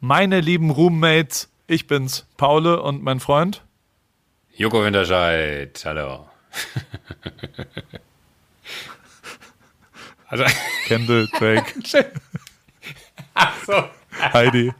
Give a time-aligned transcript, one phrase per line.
[0.00, 3.64] Meine lieben Roommates, ich bin's, Paule und mein Freund.
[4.54, 6.28] Joko Winterscheid, hallo.
[10.28, 10.44] also,
[10.86, 11.74] Kendall, Drake.
[13.34, 13.84] Ach so.
[14.32, 14.72] Heidi.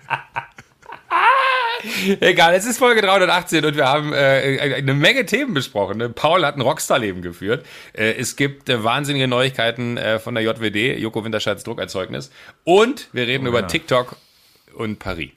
[2.21, 5.99] Egal, es ist Folge 318 und wir haben äh, eine Menge Themen besprochen.
[5.99, 6.11] Ne?
[6.11, 7.67] Paul hat ein Rockstar-Leben geführt.
[7.93, 12.31] Äh, es gibt äh, wahnsinnige Neuigkeiten äh, von der JWD, Joko Winterscheids Druckerzeugnis.
[12.63, 13.67] Und wir reden oh, über ja.
[13.67, 14.17] TikTok
[14.75, 15.31] und Paris.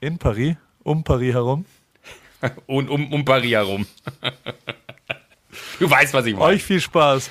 [0.00, 0.56] In Paris?
[0.82, 1.64] Um Paris herum?
[2.66, 3.86] und um, um Paris herum.
[5.78, 6.44] Du weißt, was ich meine.
[6.44, 7.30] Euch viel Spaß.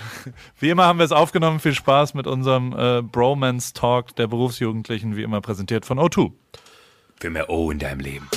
[0.59, 1.59] Wie immer haben wir es aufgenommen.
[1.59, 6.31] Viel Spaß mit unserem äh, Bromance Talk der Berufsjugendlichen, wie immer präsentiert von O2
[7.19, 8.29] für mehr O in deinem Leben.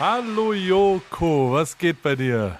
[0.00, 2.56] Hallo Joko, was geht bei dir?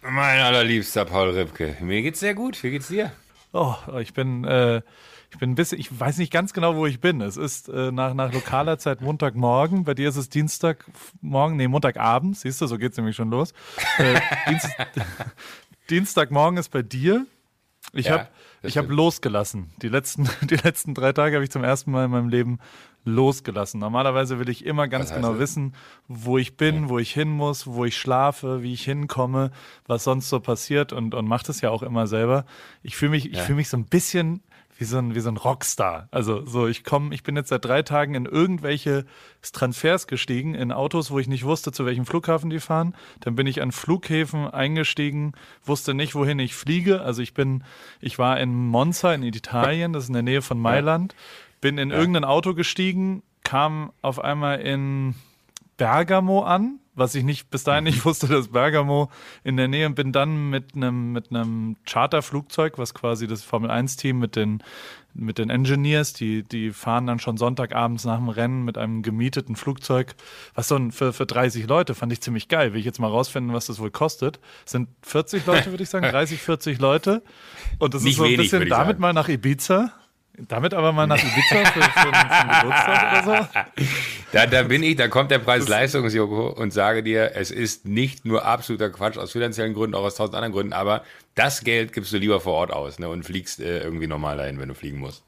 [0.00, 1.76] Mein allerliebster Paul Ripke.
[1.82, 2.62] Mir geht's sehr gut.
[2.62, 3.12] Wie geht's dir?
[3.52, 4.80] Oh, ich bin, äh,
[5.30, 7.20] ich bin ein bisschen, ich weiß nicht ganz genau, wo ich bin.
[7.20, 9.84] Es ist äh, nach, nach lokaler Zeit Montagmorgen.
[9.84, 12.38] Bei dir ist es Dienstagmorgen, nee, Montagabend.
[12.38, 13.52] Siehst du, so geht's nämlich schon los.
[13.98, 14.68] Äh, Dienst,
[15.90, 17.26] Dienstagmorgen ist bei dir.
[17.92, 18.28] Ich ja, habe
[18.62, 19.70] ich hab losgelassen.
[19.82, 22.58] Die letzten, die letzten drei Tage habe ich zum ersten Mal in meinem Leben
[23.04, 23.80] losgelassen.
[23.80, 25.40] Normalerweise will ich immer ganz genau das?
[25.40, 25.74] wissen,
[26.08, 29.50] wo ich bin, wo ich hin muss, wo ich schlafe, wie ich hinkomme,
[29.86, 32.44] was sonst so passiert und, und mache das ja auch immer selber.
[32.82, 33.32] Ich fühle mich, ja.
[33.32, 34.42] ich fühle mich so ein bisschen
[34.80, 36.08] wie so ein, wie so ein Rockstar.
[36.10, 39.04] Also so, ich komme, ich bin jetzt seit drei Tagen in irgendwelche
[39.42, 42.94] Transfers gestiegen, in Autos, wo ich nicht wusste, zu welchem Flughafen die fahren.
[43.20, 47.02] Dann bin ich an Flughäfen eingestiegen, wusste nicht, wohin ich fliege.
[47.02, 47.62] Also ich bin,
[48.00, 51.14] ich war in Monza in Italien, das ist in der Nähe von Mailand.
[51.60, 51.96] Bin in ja.
[51.96, 55.14] irgendein Auto gestiegen, kam auf einmal in
[55.76, 59.10] Bergamo an, was ich nicht bis dahin nicht wusste, dass Bergamo
[59.44, 63.96] in der Nähe bin dann mit einem mit einem Charterflugzeug, was quasi das Formel 1
[63.96, 64.62] Team mit den
[65.14, 69.56] mit den Engineers, die die fahren dann schon Sonntagabends nach dem Rennen mit einem gemieteten
[69.56, 70.14] Flugzeug,
[70.54, 72.74] was so ein für für 30 Leute fand ich ziemlich geil.
[72.74, 74.38] Will ich jetzt mal rausfinden, was das wohl kostet.
[74.66, 77.22] sind 40 Leute, würde ich sagen, 30 40 Leute
[77.78, 79.00] und das nicht ist so ein wenig, bisschen damit sagen.
[79.00, 79.92] mal nach Ibiza
[80.38, 83.84] damit aber mal nach Ibiza für, für, für Geburtstag oder so?
[84.32, 88.44] Da, da bin ich, da kommt der Preis-Leistungs-Joko und sage dir, es ist nicht nur
[88.44, 91.02] absoluter Quatsch aus finanziellen Gründen, auch aus tausend anderen Gründen, aber
[91.34, 94.60] das Geld gibst du lieber vor Ort aus ne, und fliegst äh, irgendwie normal dahin,
[94.60, 95.24] wenn du fliegen musst.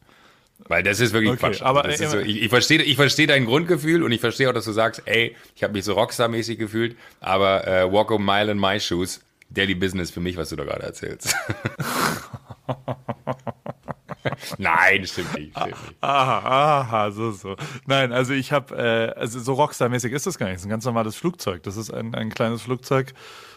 [0.68, 1.62] Weil das ist wirklich okay, Quatsch.
[1.62, 4.66] Aber, also so, ich, ich verstehe ich versteh dein Grundgefühl und ich verstehe auch, dass
[4.66, 8.60] du sagst, ey, ich habe mich so Rockstar-mäßig gefühlt, aber äh, walk a mile in
[8.60, 9.20] my shoes,
[9.50, 11.34] Daily Business für mich, was du da gerade erzählst.
[14.58, 15.53] Nein, stimmt nicht.
[15.56, 15.97] Stimmt nicht.
[16.00, 17.56] Aha, aha, so, so.
[17.86, 20.56] Nein, also ich habe, äh, also so Rockstar-mäßig ist das gar nicht.
[20.56, 21.62] Das ist ein ganz normales Flugzeug.
[21.62, 23.12] Das ist ein, ein kleines Flugzeug,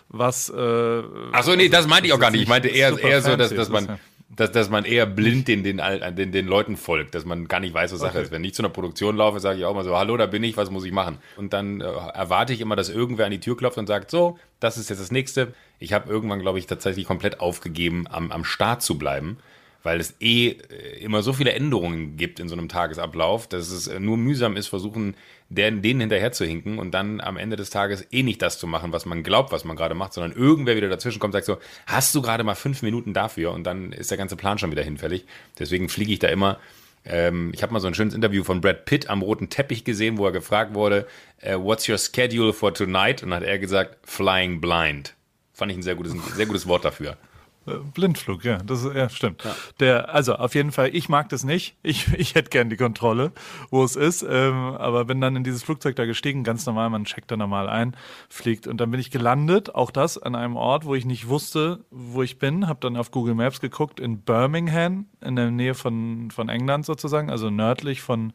[0.10, 0.50] was.
[0.50, 2.42] Äh, Ach so, nee, das meinte ich auch gar nicht.
[2.42, 4.00] Ich meinte eher, eher so, dass, dass man.
[4.28, 5.80] Dass, dass man eher blind den, den,
[6.18, 8.24] den, den Leuten folgt, dass man gar nicht weiß, was Sache okay.
[8.24, 8.32] ist.
[8.32, 10.58] Wenn ich zu einer Produktion laufe, sage ich auch mal so, hallo, da bin ich,
[10.58, 11.20] was muss ich machen?
[11.38, 14.38] Und dann äh, erwarte ich immer, dass irgendwer an die Tür klopft und sagt, so,
[14.60, 15.54] das ist jetzt das Nächste.
[15.80, 19.38] Ich habe irgendwann, glaube ich, tatsächlich komplett aufgegeben, am, am Start zu bleiben
[19.86, 23.86] weil es eh äh, immer so viele Änderungen gibt in so einem Tagesablauf, dass es
[23.86, 25.16] äh, nur mühsam ist, versuchen,
[25.50, 28.92] denen, hinterher zu hinken und dann am Ende des Tages eh nicht das zu machen,
[28.92, 31.60] was man glaubt, was man gerade macht, sondern irgendwer wieder dazwischen kommt und sagt so,
[31.86, 34.82] hast du gerade mal fünf Minuten dafür und dann ist der ganze Plan schon wieder
[34.82, 35.26] hinfällig.
[35.60, 36.58] Deswegen fliege ich da immer.
[37.06, 40.18] Ähm, ich habe mal so ein schönes Interview von Brad Pitt am roten Teppich gesehen,
[40.18, 41.06] wo er gefragt wurde,
[41.46, 43.22] uh, what's your schedule for tonight?
[43.22, 45.14] Und hat er gesagt, flying blind.
[45.54, 47.18] Fand ich ein sehr gutes, ein sehr gutes Wort dafür.
[47.66, 49.44] Blindflug, ja, das ja, stimmt.
[49.44, 49.56] Ja.
[49.80, 51.76] Der, also auf jeden Fall, ich mag das nicht.
[51.82, 53.32] Ich, ich hätte gern die Kontrolle,
[53.72, 54.24] wo es ist.
[54.28, 57.68] Ähm, aber bin dann in dieses Flugzeug da gestiegen, ganz normal, man checkt da normal
[57.68, 57.96] ein,
[58.30, 61.84] fliegt und dann bin ich gelandet, auch das an einem Ort, wo ich nicht wusste,
[61.90, 62.68] wo ich bin.
[62.68, 67.30] Habe dann auf Google Maps geguckt in Birmingham, in der Nähe von von England sozusagen,
[67.30, 68.34] also nördlich von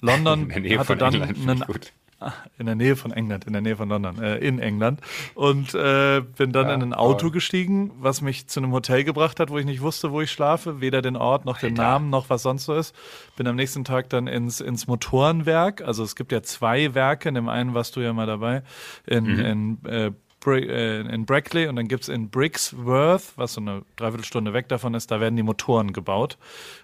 [0.00, 0.42] London.
[0.42, 1.92] In der Nähe hatte von dann England, einen, gut
[2.58, 5.00] in der Nähe von England, in der Nähe von London, äh, in England.
[5.34, 7.30] Und äh, bin dann ja, in ein Auto toll.
[7.32, 10.80] gestiegen, was mich zu einem Hotel gebracht hat, wo ich nicht wusste, wo ich schlafe,
[10.80, 11.68] weder den Ort noch Alter.
[11.68, 12.94] den Namen noch was sonst so ist.
[13.36, 15.82] Bin am nächsten Tag dann ins, ins Motorenwerk.
[15.82, 18.62] Also es gibt ja zwei Werke, in dem einen warst du ja mal dabei,
[19.06, 19.40] in, mhm.
[19.40, 20.12] in äh,
[20.46, 25.10] in Brackley und dann gibt es in Brixworth, was so eine Dreiviertelstunde weg davon ist,
[25.10, 26.38] da werden die Motoren gebaut.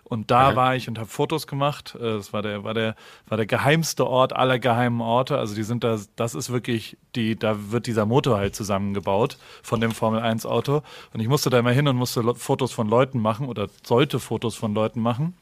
[0.04, 0.56] Und da mhm.
[0.56, 1.96] war ich und habe Fotos gemacht.
[1.96, 2.94] Äh, das war der, war der,
[3.26, 5.38] war der geheimste Ort aller geheimen Orte.
[5.38, 9.80] Also die sind da, das ist wirklich die, da wird dieser Motor halt zusammengebaut von
[9.80, 10.82] dem Formel 1 Auto.
[11.12, 14.54] Und ich musste da immer hin und musste Fotos von Leuten machen oder sollte Fotos
[14.54, 15.34] von Leuten machen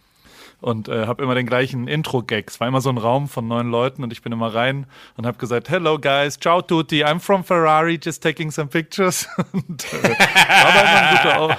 [0.64, 2.48] und äh, habe immer den gleichen Intro-Gag.
[2.48, 5.26] Es war immer so ein Raum von neun Leuten und ich bin immer rein und
[5.26, 9.28] habe gesagt, Hello guys, ciao tutti, I'm from Ferrari, just taking some pictures.
[9.52, 11.56] und, äh, war, immer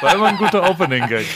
[0.00, 1.26] war immer ein guter Opening-Gag.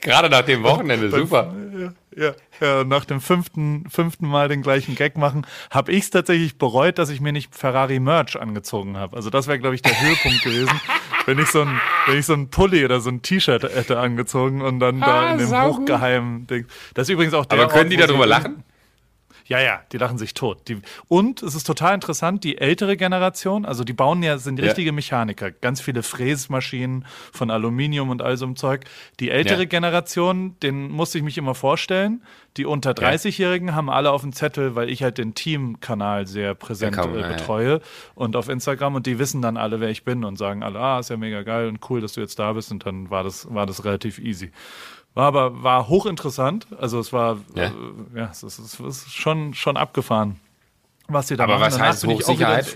[0.00, 1.52] Gerade nach dem Wochenende, super.
[1.78, 6.58] Ja, ja, nach dem fünften, fünften Mal den gleichen Gag machen, habe ich es tatsächlich
[6.58, 9.16] bereut, dass ich mir nicht Ferrari Merch angezogen habe.
[9.16, 10.80] Also das wäre, glaube ich, der Höhepunkt gewesen,
[11.26, 14.62] wenn ich so ein, wenn ich so ein Pulli oder so ein T-Shirt hätte angezogen
[14.62, 15.82] und dann ah, da in dem saugen.
[15.82, 16.66] hochgeheimen Ding.
[16.94, 18.64] Das ist übrigens auch der Aber können Ort, die darüber lachen?
[19.46, 20.68] Ja, ja, die lachen sich tot.
[20.68, 20.78] Die,
[21.08, 24.92] und es ist total interessant, die ältere Generation, also die bauen ja, sind richtige ja.
[24.92, 28.84] Mechaniker, ganz viele Fräsmaschinen von Aluminium und all so einem Zeug.
[29.20, 29.64] Die ältere ja.
[29.64, 32.22] Generation, den musste ich mich immer vorstellen.
[32.58, 33.74] Die unter 30-Jährigen ja.
[33.74, 37.80] haben alle auf dem Zettel, weil ich halt den Team-Kanal sehr präsent kann, äh, betreue
[38.14, 40.98] und auf Instagram und die wissen dann alle, wer ich bin und sagen alle, ah,
[40.98, 43.52] ist ja mega geil und cool, dass du jetzt da bist und dann war das,
[43.52, 44.50] war das relativ easy.
[45.14, 46.66] War aber war hochinteressant.
[46.78, 47.70] Also es war ja, äh,
[48.14, 50.40] ja es, ist, es ist schon, schon abgefahren,
[51.08, 51.74] was sie da aber machen.
[51.74, 52.74] Aber was heißt Hochsicherheit?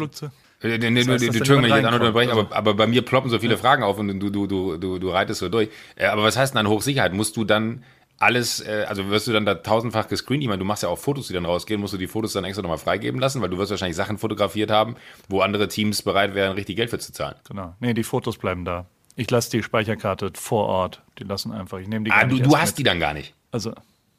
[0.63, 2.43] Nee, nee, das heißt, die, Entschuldigung, wenn ich jetzt unterbreche, also.
[2.43, 3.59] aber, aber bei mir ploppen so viele ja.
[3.59, 5.69] Fragen auf und du, du, du, du, du reitest so durch.
[5.97, 7.13] Äh, aber was heißt denn dann Hochsicherheit?
[7.13, 7.85] Musst du dann
[8.19, 10.43] alles, äh, also wirst du dann da tausendfach gescreent?
[10.43, 12.45] Ich meine, du machst ja auch Fotos, die dann rausgehen, musst du die Fotos dann
[12.45, 14.97] extra nochmal freigeben lassen, weil du wirst wahrscheinlich Sachen fotografiert haben,
[15.29, 17.37] wo andere Teams bereit wären, richtig Geld für zu zahlen.
[17.49, 17.75] Genau.
[17.81, 18.87] Nee, die Fotos bleiben da.
[19.17, 21.03] Ich lasse die Speicherkarte vor Ort.
[21.19, 21.79] Die lassen einfach.
[21.79, 22.13] Ich nehme die.
[22.13, 23.35] Ah, du, du hast die dann gar nicht.
[23.51, 23.73] Also,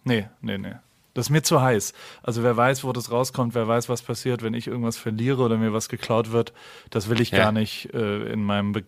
[0.04, 0.74] nee, nee, nee.
[1.18, 1.94] Das ist mir zu heiß.
[2.22, 5.58] Also wer weiß, wo das rauskommt, wer weiß, was passiert, wenn ich irgendwas verliere oder
[5.58, 6.54] mir was geklaut wird,
[6.92, 7.40] das will ich ja.
[7.40, 8.84] gar nicht äh, in meinem Be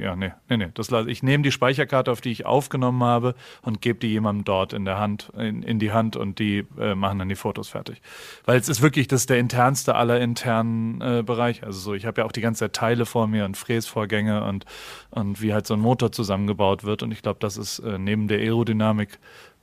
[0.00, 0.68] ja, nee, nee, nee.
[0.74, 4.74] Das, ich nehme die Speicherkarte, auf die ich aufgenommen habe und gebe die jemandem dort
[4.74, 8.00] in der Hand, in, in die Hand und die äh, machen dann die Fotos fertig.
[8.44, 11.66] Weil es ist wirklich, das ist der internste aller internen äh, Bereiche.
[11.66, 14.66] Also so, ich habe ja auch die ganze Zeit Teile vor mir und Fräsvorgänge und,
[15.10, 17.02] und wie halt so ein Motor zusammengebaut wird.
[17.02, 19.18] Und ich glaube, das ist äh, neben der Aerodynamik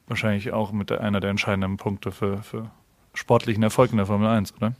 [0.09, 2.71] wahrscheinlich auch mit einer der entscheidenden Punkte für, für
[3.13, 4.73] sportlichen Erfolg in der Formel 1, oder?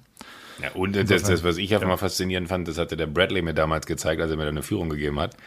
[0.62, 1.94] Ja, und das, das, was ich einfach ja.
[1.94, 4.64] mal faszinierend fand, das hatte der Bradley mir damals gezeigt, als er mir da eine
[4.64, 5.38] Führung gegeben hat.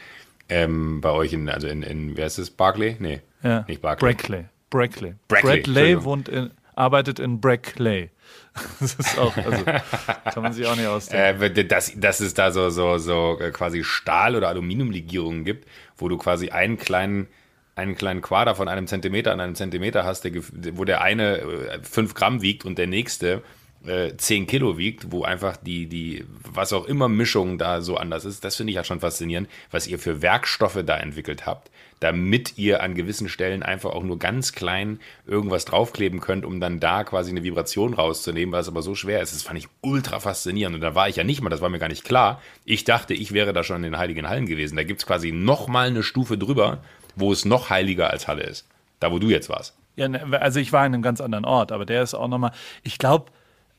[0.48, 2.96] Ähm, bei euch in, also in, in, wer ist es, Barclay?
[2.98, 3.64] Nee, ja.
[3.68, 4.14] nicht Barclay.
[4.14, 4.44] Brackley.
[4.70, 5.14] Brackley.
[5.28, 5.60] Brackley.
[5.60, 8.10] Bradley wohnt in, arbeitet in Brackley.
[8.80, 11.42] Das ist auch, also, kann man sich auch nicht ausdenken.
[11.42, 16.18] Äh, dass, dass es da so, so, so quasi Stahl- oder Aluminiumlegierungen gibt, wo du
[16.18, 17.28] quasi einen kleinen
[17.74, 20.32] einen kleinen Quader von einem Zentimeter an einem Zentimeter hast, der,
[20.76, 23.42] wo der eine äh, fünf Gramm wiegt und der nächste
[23.86, 28.24] äh, 10 Kilo wiegt, wo einfach die, die, was auch immer Mischung da so anders
[28.24, 31.70] ist, das finde ich ja schon faszinierend, was ihr für Werkstoffe da entwickelt habt,
[32.00, 36.80] damit ihr an gewissen Stellen einfach auch nur ganz klein irgendwas draufkleben könnt, um dann
[36.80, 39.34] da quasi eine Vibration rauszunehmen, was aber so schwer ist.
[39.34, 40.76] Das fand ich ultra faszinierend.
[40.76, 42.40] Und da war ich ja nicht mal, das war mir gar nicht klar.
[42.64, 44.76] Ich dachte, ich wäre da schon in den Heiligen Hallen gewesen.
[44.76, 46.82] Da gibt es quasi nochmal eine Stufe drüber
[47.16, 48.66] wo es noch heiliger als Halle ist.
[49.00, 49.76] Da, wo du jetzt warst.
[49.96, 52.52] Ja, ne, also ich war in einem ganz anderen Ort, aber der ist auch nochmal,
[52.82, 53.30] ich glaube,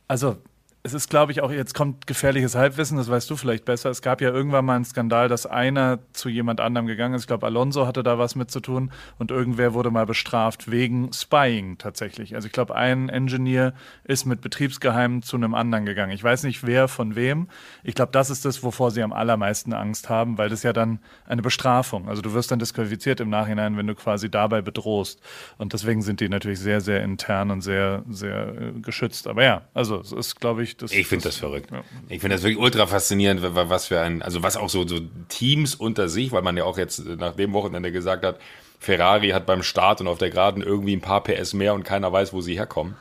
[0.07, 0.37] also
[0.85, 3.89] es ist, glaube ich, auch, jetzt kommt gefährliches Halbwissen, das weißt du vielleicht besser.
[3.89, 7.21] Es gab ja irgendwann mal einen Skandal, dass einer zu jemand anderem gegangen ist.
[7.21, 11.13] Ich glaube, Alonso hatte da was mit zu tun und irgendwer wurde mal bestraft wegen
[11.13, 12.35] Spying tatsächlich.
[12.35, 16.11] Also ich glaube, ein Engineer ist mit Betriebsgeheimen zu einem anderen gegangen.
[16.11, 17.47] Ich weiß nicht, wer von wem.
[17.85, 20.99] Ich glaube, das ist das, wovor sie am allermeisten Angst haben, weil das ja dann
[21.25, 22.09] eine Bestrafung.
[22.09, 25.21] Also du wirst dann disqualifiziert im Nachhinein, wenn du quasi dabei bedrohst.
[25.57, 29.27] Und deswegen sind die natürlich sehr, sehr intern und sehr, sehr äh, geschützt.
[29.27, 31.71] Aber ja, also es ist, glaube ich, das, ich finde das, das, verrückt.
[31.71, 31.83] Ja.
[32.09, 34.99] Ich finde das wirklich ultra faszinierend, was für ein, also was auch so, so
[35.29, 38.39] Teams unter sich, weil man ja auch jetzt nach dem Wochenende gesagt hat,
[38.79, 42.11] Ferrari hat beim Start und auf der Geraden irgendwie ein paar PS mehr und keiner
[42.11, 42.95] weiß, wo sie herkommen.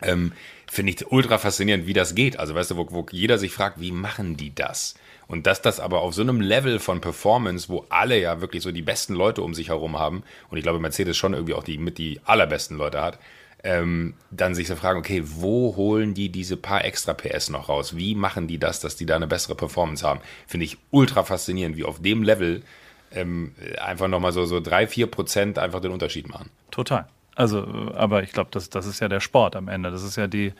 [0.00, 0.32] Ähm,
[0.66, 2.38] finde ich ultra faszinierend, wie das geht.
[2.38, 4.94] Also weißt du, wo, wo jeder sich fragt, wie machen die das?
[5.26, 8.72] Und dass das aber auf so einem Level von Performance, wo alle ja wirklich so
[8.72, 11.78] die besten Leute um sich herum haben, und ich glaube, Mercedes schon irgendwie auch die
[11.78, 13.18] mit die allerbesten Leute hat,
[13.64, 17.96] ähm, dann sich zu fragen, okay, wo holen die diese paar extra PS noch raus?
[17.96, 20.20] Wie machen die das, dass die da eine bessere Performance haben?
[20.46, 22.62] Finde ich ultra faszinierend, wie auf dem Level
[23.10, 26.50] ähm, einfach nochmal so, so drei, vier Prozent einfach den Unterschied machen.
[26.70, 27.08] Total.
[27.36, 29.90] Also, aber ich glaube, das, das ist ja der Sport am Ende.
[29.90, 30.52] Das ist ja die,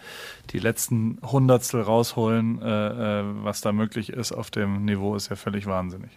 [0.50, 5.36] die letzten Hundertstel rausholen, äh, äh, was da möglich ist auf dem Niveau, ist ja
[5.36, 6.10] völlig wahnsinnig.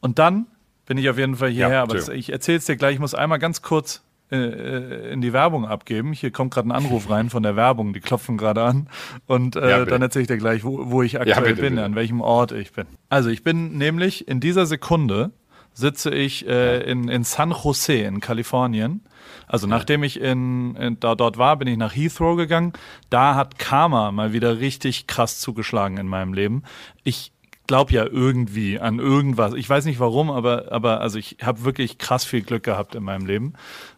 [0.00, 0.46] Und dann
[0.86, 3.00] bin ich auf jeden Fall hierher, ja, aber das, ich erzähle es dir gleich, ich
[3.00, 6.12] muss einmal ganz kurz äh, äh, in die Werbung abgeben.
[6.12, 8.88] Hier kommt gerade ein Anruf rein von der Werbung, die klopfen gerade an.
[9.26, 11.74] Und äh, ja, dann erzähle ich dir gleich, wo, wo ich aktuell ja, bitte, bin,
[11.74, 11.84] bitte.
[11.84, 12.86] an welchem Ort ich bin.
[13.08, 15.32] Also ich bin nämlich in dieser Sekunde
[15.72, 19.02] sitze ich äh, in, in San Jose in Kalifornien.
[19.46, 22.72] Also nachdem ich in, in da, dort war, bin ich nach Heathrow gegangen.
[23.08, 26.62] Da hat Karma mal wieder richtig krass zugeschlagen in meinem Leben.
[27.02, 27.32] Ich
[27.70, 29.54] glaube ja irgendwie an irgendwas.
[29.54, 33.04] Ich weiß nicht warum, aber, aber also ich habe wirklich krass viel Glück gehabt in
[33.04, 33.52] meinem Leben.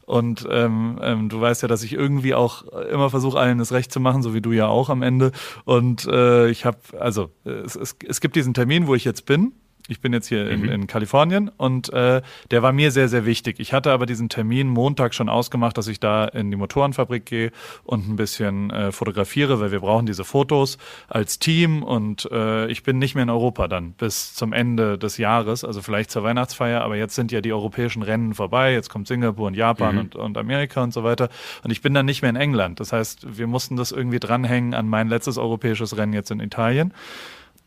[0.05, 3.91] Und ähm, ähm, du weißt ja, dass ich irgendwie auch immer versuche, allen das Recht
[3.91, 5.33] zu machen, so wie du ja auch am Ende.
[5.65, 9.53] Und äh, ich habe, also es, es, es gibt diesen Termin, wo ich jetzt bin
[9.89, 10.51] ich bin jetzt hier mhm.
[10.51, 13.59] in, in, Kalifornien und äh, der war mir sehr, sehr wichtig.
[13.59, 17.51] Ich hatte aber diesen Termin Montag schon ausgemacht, dass ich da in die Motorenfabrik gehe
[17.85, 22.83] und ein bisschen äh, fotografiere, weil wir brauchen diese Fotos als Team und äh, ich
[22.83, 26.83] bin nicht mehr in Europa dann bis zum Ende des Jahres, also vielleicht zur Weihnachtsfeier,
[26.83, 30.01] aber jetzt sind ja die europäischen Rennen vorbei, jetzt kommt Singapur und Japan mhm.
[30.01, 31.29] und, und Amerika und so weiter
[31.65, 32.81] und ich bin dann nicht mehr in England.
[32.81, 36.93] Das heißt, wir mussten das irgendwie dranhängen an mein letztes europäisches Rennen jetzt in Italien.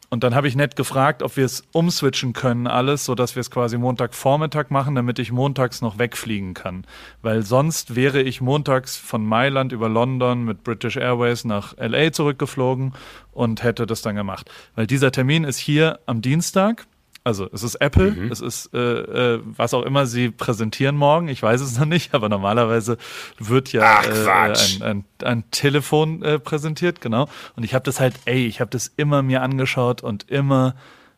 [0.09, 3.51] Und dann habe ich nett gefragt, ob wir es umswitchen können, alles, sodass wir es
[3.51, 6.85] quasi Montagvormittag machen, damit ich montags noch wegfliegen kann.
[7.21, 12.93] Weil sonst wäre ich montags von Mailand über London mit British Airways nach LA zurückgeflogen
[13.31, 14.49] und hätte das dann gemacht.
[14.75, 16.85] Weil dieser Termin ist hier am Dienstag
[17.25, 18.31] also es ist Apple, mhm.
[18.31, 22.13] es ist äh, äh, was auch immer sie präsentieren morgen, ich weiß es noch nicht,
[22.13, 22.97] aber normalerweise
[23.39, 27.27] wird ja Ach, äh, ein, ein, ein, Telefon äh, präsentiert, genau.
[27.55, 30.75] Und ich habe das halt, ey, ich habe das immer mir angeschaut und immer,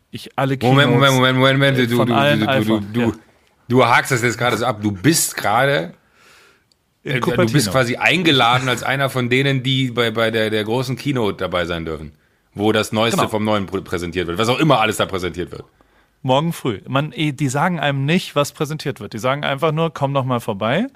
[0.10, 3.12] ich alle Keynotes, Moment, Moment, Moment, Moment, du, du, du, du, du, ja.
[3.68, 5.94] du hakst das jetzt gerade so ab, du bist gerade
[7.04, 10.96] äh, du bist quasi eingeladen als einer von denen, die bei, bei der, der großen
[10.96, 12.14] Keynote dabei sein dürfen,
[12.54, 13.30] wo das Neueste genau.
[13.30, 15.66] vom Neuen präsentiert wird, was auch immer alles da präsentiert wird.
[16.28, 16.82] Morgen früh.
[16.88, 19.14] Man, eh, die sagen einem nicht, was präsentiert wird.
[19.14, 20.88] Die sagen einfach nur, komm doch mal vorbei.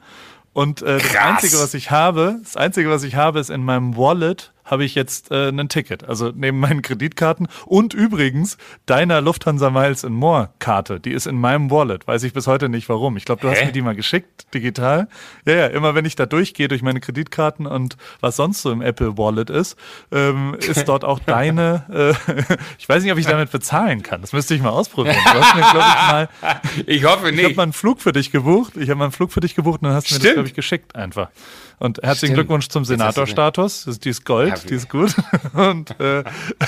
[0.53, 3.95] Und äh, das Einzige, was ich habe, das Einzige, was ich habe, ist in meinem
[3.95, 6.03] Wallet habe ich jetzt äh, ein Ticket.
[6.07, 10.99] Also neben meinen Kreditkarten und übrigens deiner Lufthansa Miles in More Karte.
[10.99, 12.07] Die ist in meinem Wallet.
[12.07, 13.17] Weiß ich bis heute nicht warum.
[13.17, 13.55] Ich glaube, du Hä?
[13.55, 15.07] hast mir die mal geschickt, digital.
[15.45, 18.81] Ja, ja, immer wenn ich da durchgehe durch meine Kreditkarten und was sonst so im
[18.81, 19.77] Apple Wallet ist,
[20.11, 22.33] ähm, ist dort auch deine, äh,
[22.79, 24.21] ich weiß nicht, ob ich damit bezahlen kann.
[24.21, 25.17] Das müsste ich mal ausprobieren.
[25.23, 26.29] Du hast mir, glaube ich, mal.
[26.85, 27.39] Ich hoffe nicht.
[27.39, 28.77] Ich habe mal einen Flug für dich gebucht.
[28.77, 30.47] Ich habe mal einen Flug für dich gebucht und dann hast du mir das, glaube
[30.47, 31.29] ich, geschickt einfach.
[31.81, 32.35] Und herzlichen Stimmt.
[32.35, 33.85] Glückwunsch zum Senatorstatus.
[34.03, 35.15] Die ist Gold, die ist gut.
[35.53, 36.23] Und äh,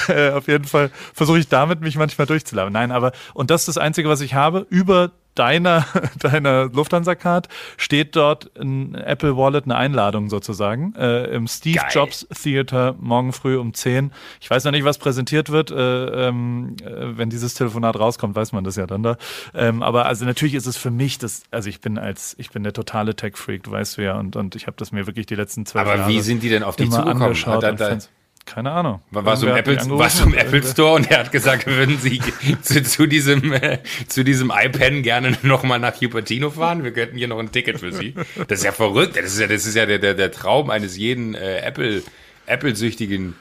[0.08, 2.74] äh, auf jeden Fall versuche ich damit, mich manchmal durchzulaufen.
[2.74, 4.65] Nein, aber, und das ist das Einzige, was ich habe.
[4.72, 5.86] Über deiner,
[6.20, 7.48] deiner Lufthansa-Card
[7.78, 11.90] steht dort ein Apple Wallet, eine Einladung sozusagen, äh, im Steve Geil.
[11.92, 14.12] Jobs Theater morgen früh um 10.
[14.42, 15.72] Ich weiß noch nicht, was präsentiert wird.
[15.72, 19.18] Äh, ähm, äh, wenn dieses Telefonat rauskommt, weiß man das ja dann da.
[19.54, 22.63] Ähm, aber also natürlich ist es für mich das, also ich bin als, ich bin
[22.63, 25.36] der totale Tech-Freak, du weißt du ja, und, und ich habe das mir wirklich die
[25.36, 27.22] letzten zwölf Jahre Aber wie sind die denn auf dich zugekommen?
[27.22, 28.10] Hat, hat,
[28.45, 29.01] keine Ahnung.
[29.12, 32.21] War so im Apple, warst du im Apple Store und er hat gesagt, würden Sie
[32.62, 36.83] zu, zu diesem, äh, zu diesem iPad gerne nochmal nach Cupertino fahren?
[36.83, 38.15] Wir könnten hier noch ein Ticket für Sie.
[38.47, 39.15] Das ist ja verrückt.
[39.15, 42.03] Das ist ja, das ist ja der, der, der Traum eines jeden äh, Apple,
[42.45, 43.35] Apple-süchtigen.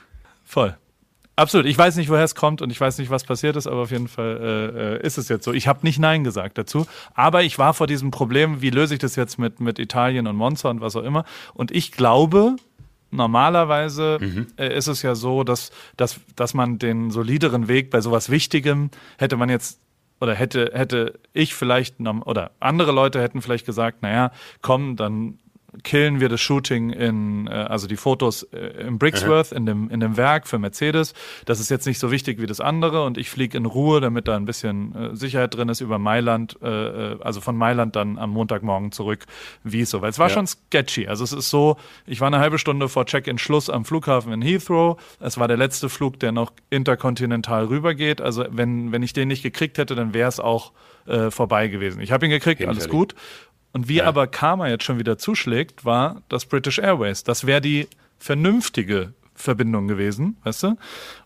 [0.44, 0.76] Voll.
[1.34, 1.66] Absolut.
[1.66, 3.90] Ich weiß nicht, woher es kommt und ich weiß nicht, was passiert ist, aber auf
[3.90, 4.38] jeden Fall
[4.76, 5.52] äh, äh ist es jetzt so.
[5.52, 9.00] Ich habe nicht Nein gesagt dazu, aber ich war vor diesem Problem, wie löse ich
[9.00, 11.24] das jetzt mit, mit Italien und Monza und was auch immer.
[11.54, 12.56] Und ich glaube,
[13.12, 14.46] normalerweise mhm.
[14.56, 18.90] äh, ist es ja so, dass, dass, dass man den solideren Weg bei sowas Wichtigem
[19.18, 19.80] hätte man jetzt
[20.20, 25.38] oder hätte, hätte ich vielleicht oder andere Leute hätten vielleicht gesagt, naja, komm, dann
[25.82, 30.00] killen wir das Shooting in, äh, also die Fotos äh, im Brixworth, in dem, in
[30.00, 31.14] dem Werk für Mercedes.
[31.46, 34.28] Das ist jetzt nicht so wichtig wie das andere und ich fliege in Ruhe, damit
[34.28, 38.92] da ein bisschen äh, Sicherheit drin ist über Mailand, also von Mailand dann am Montagmorgen
[38.92, 39.26] zurück,
[39.64, 40.02] wie es so.
[40.02, 40.34] Weil es war ja.
[40.34, 41.06] schon sketchy.
[41.06, 41.76] Also es ist so,
[42.06, 45.00] ich war eine halbe Stunde vor Check-in-Schluss am Flughafen in Heathrow.
[45.20, 48.20] Es war der letzte Flug, der noch interkontinental rübergeht.
[48.20, 50.72] Also wenn, wenn ich den nicht gekriegt hätte, dann wäre es auch
[51.06, 52.00] äh, vorbei gewesen.
[52.00, 53.14] Ich habe ihn gekriegt, alles gut.
[53.72, 54.04] Und wie ja.
[54.04, 57.24] aber Karma jetzt schon wieder zuschlägt, war das British Airways.
[57.24, 57.88] Das wäre die
[58.18, 60.76] vernünftige Verbindung gewesen, weißt du?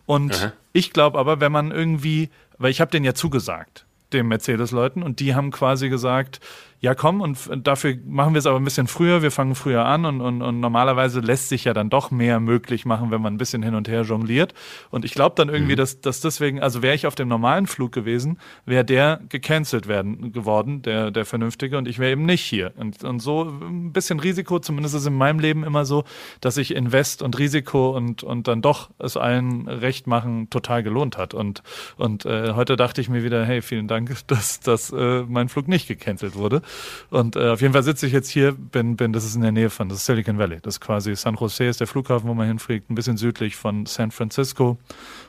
[0.05, 0.53] Und Aha.
[0.73, 5.19] ich glaube aber, wenn man irgendwie, weil ich habe den ja zugesagt, dem Mercedes-Leuten, und
[5.19, 6.39] die haben quasi gesagt,
[6.79, 10.05] ja komm, und dafür machen wir es aber ein bisschen früher, wir fangen früher an
[10.05, 13.37] und, und, und normalerweise lässt sich ja dann doch mehr möglich machen, wenn man ein
[13.37, 14.53] bisschen hin und her jongliert.
[14.91, 15.77] Und ich glaube dann irgendwie, mhm.
[15.77, 20.31] dass, dass deswegen, also wäre ich auf dem normalen Flug gewesen, wäre der gecancelt werden
[20.31, 22.73] geworden, der, der Vernünftige, und ich wäre eben nicht hier.
[22.77, 26.03] Und, und so ein bisschen Risiko, zumindest ist es in meinem Leben immer so,
[26.41, 31.17] dass sich Invest und Risiko und, und dann doch es allen recht machen total gelohnt
[31.17, 31.33] hat.
[31.33, 31.63] Und,
[31.97, 35.67] und äh, heute dachte ich mir wieder, hey, vielen Dank, dass, dass äh, mein Flug
[35.67, 36.61] nicht gecancelt wurde.
[37.09, 39.51] Und äh, auf jeden Fall sitze ich jetzt hier, bin, bin, das ist in der
[39.51, 40.59] Nähe von, das ist Silicon Valley.
[40.61, 43.85] Das ist quasi San Jose ist der Flughafen, wo man hinfliegt, ein bisschen südlich von
[43.85, 44.77] San Francisco.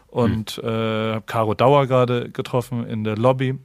[0.08, 0.64] Und hm.
[0.64, 3.58] äh, habe Caro Dauer gerade getroffen in der Lobby.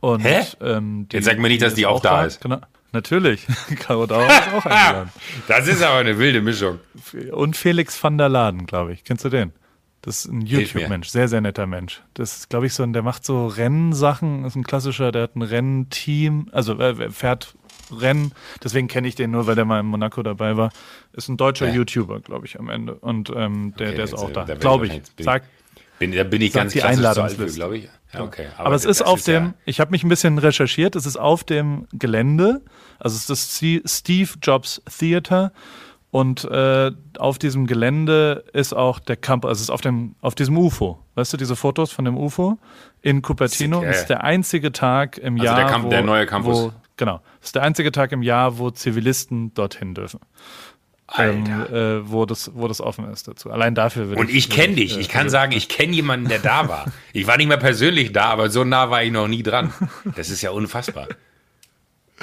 [0.00, 0.44] Und, Hä?
[0.60, 2.40] Ähm, die, Jetzt sag mir nicht, dass die, die auch da ist.
[2.40, 2.60] Genau.
[2.92, 3.46] Natürlich,
[3.80, 5.10] Caro Dauer ist auch eingeladen.
[5.46, 6.78] Das ist aber eine wilde Mischung.
[7.32, 9.04] Und Felix van der Laden, glaube ich.
[9.04, 9.52] Kennst du den?
[10.02, 12.02] Das ist ein YouTube-Mensch, sehr, sehr netter Mensch.
[12.14, 15.36] Das ist, glaube ich, so ein, der macht so Rennsachen, ist ein klassischer, der hat
[15.36, 17.54] ein Rennteam, also äh, fährt
[17.90, 20.70] Rennen, deswegen kenne ich den nur, weil der mal in Monaco dabei war.
[21.12, 21.74] Ist ein deutscher ja.
[21.74, 22.94] YouTuber, glaube ich, am Ende.
[22.94, 25.02] Und ähm, der, okay, der ist auch da, glaube ich.
[25.18, 25.44] Sag,
[25.98, 27.88] bin, da bin ich ganz die Einladungsliste, glaube ich.
[28.12, 28.46] Ja, okay.
[28.56, 31.06] Aber, aber es ist auf ist dem, ja ich habe mich ein bisschen recherchiert, es
[31.06, 32.62] ist auf dem Gelände,
[32.98, 35.52] also es ist das Steve Jobs Theater
[36.10, 40.34] und äh, auf diesem Gelände ist auch der Campus, also es ist auf, dem, auf
[40.34, 40.98] diesem UFO.
[41.16, 42.58] Weißt du, diese Fotos von dem UFO
[43.02, 43.82] in Cupertino?
[43.82, 45.56] Das ist der einzige Tag im also Jahr.
[45.56, 46.56] Der, Camp wo, der neue Campus.
[46.56, 47.20] Wo, genau.
[47.42, 50.20] Ist der einzige Tag im Jahr, wo Zivilisten dorthin dürfen.
[51.16, 53.50] Ähm, äh, wo, das, wo das offen ist dazu.
[53.50, 54.96] Allein dafür würde Und ich, kenne dich.
[54.96, 56.86] Äh, ich kann sagen, ich kenne jemanden, der da war.
[57.12, 59.72] Ich war nicht mehr persönlich da, aber so nah war ich noch nie dran.
[60.16, 61.08] Das ist ja unfassbar.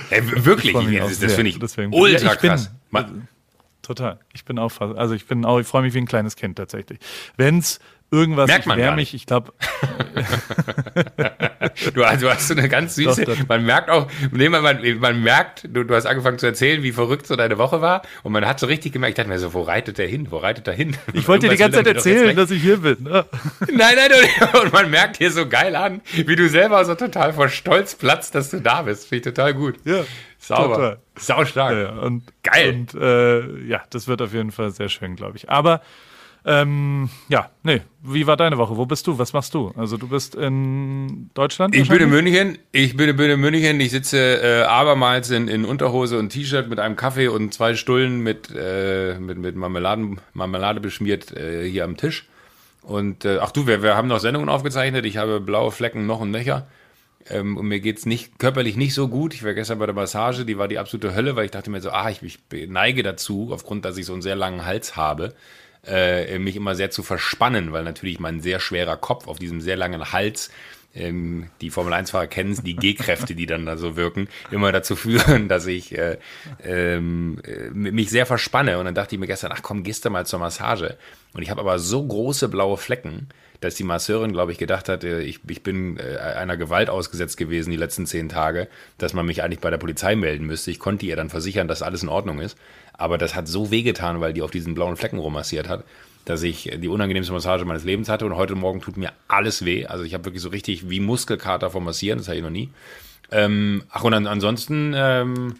[0.09, 1.93] Äh, wirklich, das, das finde ich Deswegen.
[1.93, 2.69] ultra ja, ich krass.
[2.91, 3.29] Bin,
[3.85, 4.19] total.
[4.33, 6.99] Ich bin auch, also ich bin auch, ich freue mich wie ein kleines Kind tatsächlich.
[7.37, 7.79] Wenn es
[8.11, 9.53] irgendwas, Merkt man ich wehre mich, ich glaube.
[11.93, 15.67] du, also hast du eine ganz süße, doch, man merkt auch, man, man, man merkt,
[15.69, 18.59] du, du hast angefangen zu erzählen, wie verrückt so deine Woche war und man hat
[18.59, 20.95] so richtig gemerkt, ich dachte mir so, wo reitet der hin, wo reitet er hin?
[21.13, 23.03] Ich wollte dir die ganze Zeit erzählen, dass ich hier bin.
[23.03, 23.25] Ne?
[23.71, 24.11] Nein, nein,
[24.61, 28.35] und man merkt dir so geil an, wie du selber so total vor Stolz platzt,
[28.35, 29.07] dass du da bist.
[29.07, 29.75] Finde ich total gut.
[29.85, 30.03] Ja.
[30.47, 30.75] Sauber.
[30.75, 30.99] Total.
[31.17, 31.75] Sau stark.
[31.75, 32.85] Ja, und, Geil.
[32.91, 35.49] Und äh, ja, das wird auf jeden Fall sehr schön, glaube ich.
[35.49, 35.81] Aber
[36.47, 38.77] ähm, ja, nee, wie war deine Woche?
[38.77, 39.17] Wo bist du?
[39.17, 39.73] Was machst du?
[39.75, 41.75] Also du bist in Deutschland?
[41.75, 42.59] Ich bin in München.
[42.71, 43.79] Ich bin, bin in München.
[43.79, 48.19] Ich sitze äh, abermals in, in Unterhose und T-Shirt mit einem Kaffee und zwei Stullen
[48.19, 52.27] mit, äh, mit, mit Marmeladen, Marmelade beschmiert äh, hier am Tisch.
[52.83, 55.07] Und äh, ach du, wir, wir haben noch Sendungen aufgezeichnet.
[55.07, 56.67] Ich habe blaue Flecken noch und nöcher.
[57.29, 59.33] Ähm, und mir geht's nicht körperlich nicht so gut.
[59.33, 61.81] Ich war gestern bei der Massage, die war die absolute Hölle, weil ich dachte mir
[61.81, 62.39] so, ah, ich, ich
[62.69, 65.33] neige dazu, aufgrund, dass ich so einen sehr langen Hals habe,
[65.85, 69.75] äh, mich immer sehr zu verspannen, weil natürlich mein sehr schwerer Kopf auf diesem sehr
[69.75, 70.51] langen Hals
[70.95, 75.47] ähm, die Formel 1-Fahrer kennen die G-Kräfte, die dann da so wirken, immer dazu führen,
[75.49, 76.17] dass ich äh,
[76.63, 78.79] ähm, äh, mich sehr verspanne.
[78.79, 80.97] Und dann dachte ich mir gestern, ach komm, gehst du mal zur Massage.
[81.33, 83.27] Und ich habe aber so große blaue Flecken,
[83.65, 87.37] dass die Masseurin, glaube ich, gedacht hat, äh, ich, ich bin äh, einer Gewalt ausgesetzt
[87.37, 90.71] gewesen die letzten zehn Tage, dass man mich eigentlich bei der Polizei melden müsste.
[90.71, 92.57] Ich konnte ihr dann versichern, dass alles in Ordnung ist.
[92.93, 95.83] Aber das hat so wehgetan, weil die auf diesen blauen Flecken rummassiert hat,
[96.23, 99.85] dass ich die unangenehmste Massage meines Lebens hatte und heute Morgen tut mir alles weh.
[99.85, 102.69] Also ich habe wirklich so richtig wie Muskelkater vom Massieren, das hatte ich noch nie.
[103.31, 105.55] Ähm, ach und an, ansonsten, ähm,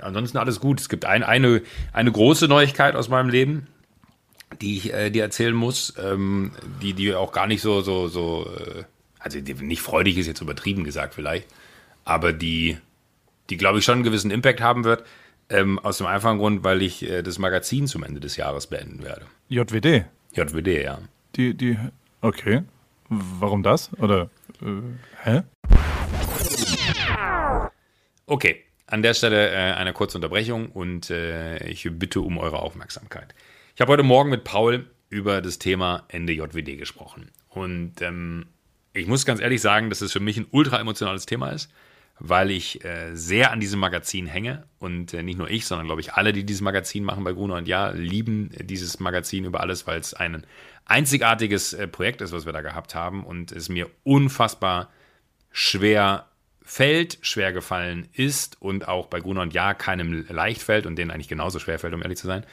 [0.00, 0.80] ansonsten alles gut.
[0.80, 3.66] Es gibt ein, eine, eine große Neuigkeit aus meinem Leben
[4.60, 8.48] die ich äh, dir erzählen muss, ähm, die, die auch gar nicht so, so, so,
[8.56, 8.84] äh,
[9.18, 11.46] also nicht freudig ist jetzt übertrieben gesagt vielleicht,
[12.04, 12.78] aber die,
[13.50, 15.04] die glaube ich schon einen gewissen Impact haben wird.
[15.50, 19.02] Ähm, aus dem einfachen Grund, weil ich äh, das Magazin zum Ende des Jahres beenden
[19.02, 19.26] werde.
[19.50, 20.06] JWD?
[20.32, 21.00] JWD, ja.
[21.36, 21.78] Die, die,
[22.22, 22.62] okay.
[23.10, 23.92] Warum das?
[23.98, 24.30] Oder,
[24.62, 24.80] äh,
[25.22, 25.42] hä?
[28.26, 33.34] Okay, an der Stelle äh, eine kurze Unterbrechung und äh, ich bitte um eure Aufmerksamkeit.
[33.76, 37.32] Ich habe heute Morgen mit Paul über das Thema Ende JWD gesprochen.
[37.48, 38.46] Und ähm,
[38.92, 41.72] ich muss ganz ehrlich sagen, dass es für mich ein ultra emotionales Thema ist,
[42.20, 44.62] weil ich äh, sehr an diesem Magazin hänge.
[44.78, 47.56] Und äh, nicht nur ich, sondern glaube ich alle, die dieses Magazin machen bei Gruner
[47.56, 50.46] und Ja, lieben dieses Magazin über alles, weil es ein
[50.84, 54.88] einzigartiges äh, Projekt ist, was wir da gehabt haben und es mir unfassbar
[55.50, 56.28] schwer
[56.62, 61.10] fällt, schwer gefallen ist und auch bei Gruner und Ja keinem leicht fällt und denen
[61.10, 62.46] eigentlich genauso schwer fällt, um ehrlich zu sein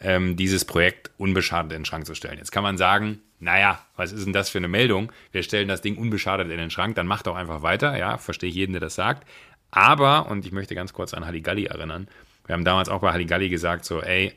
[0.00, 2.38] ähm, dieses Projekt unbeschadet in den Schrank zu stellen.
[2.38, 5.12] Jetzt kann man sagen, naja, was ist denn das für eine Meldung?
[5.32, 7.96] Wir stellen das Ding unbeschadet in den Schrank, dann macht doch einfach weiter.
[7.96, 9.26] Ja, verstehe ich jeden, der das sagt.
[9.70, 12.08] Aber, und ich möchte ganz kurz an Halligalli erinnern,
[12.46, 14.32] wir haben damals auch bei Halligalli gesagt, so, ey,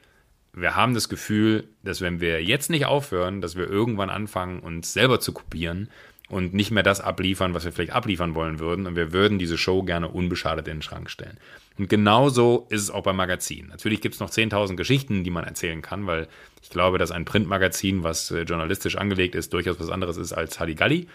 [0.53, 4.93] wir haben das Gefühl, dass wenn wir jetzt nicht aufhören, dass wir irgendwann anfangen, uns
[4.93, 5.89] selber zu kopieren
[6.27, 8.87] und nicht mehr das abliefern, was wir vielleicht abliefern wollen würden.
[8.87, 11.39] Und wir würden diese Show gerne unbeschadet in den Schrank stellen.
[11.79, 13.67] Und genauso ist es auch beim Magazin.
[13.67, 16.27] Natürlich gibt es noch 10.000 Geschichten, die man erzählen kann, weil
[16.61, 20.59] ich glaube, dass ein Printmagazin, was äh, journalistisch angelegt ist, durchaus was anderes ist als
[20.59, 21.07] Halligalli.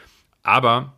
[0.43, 0.95] Aber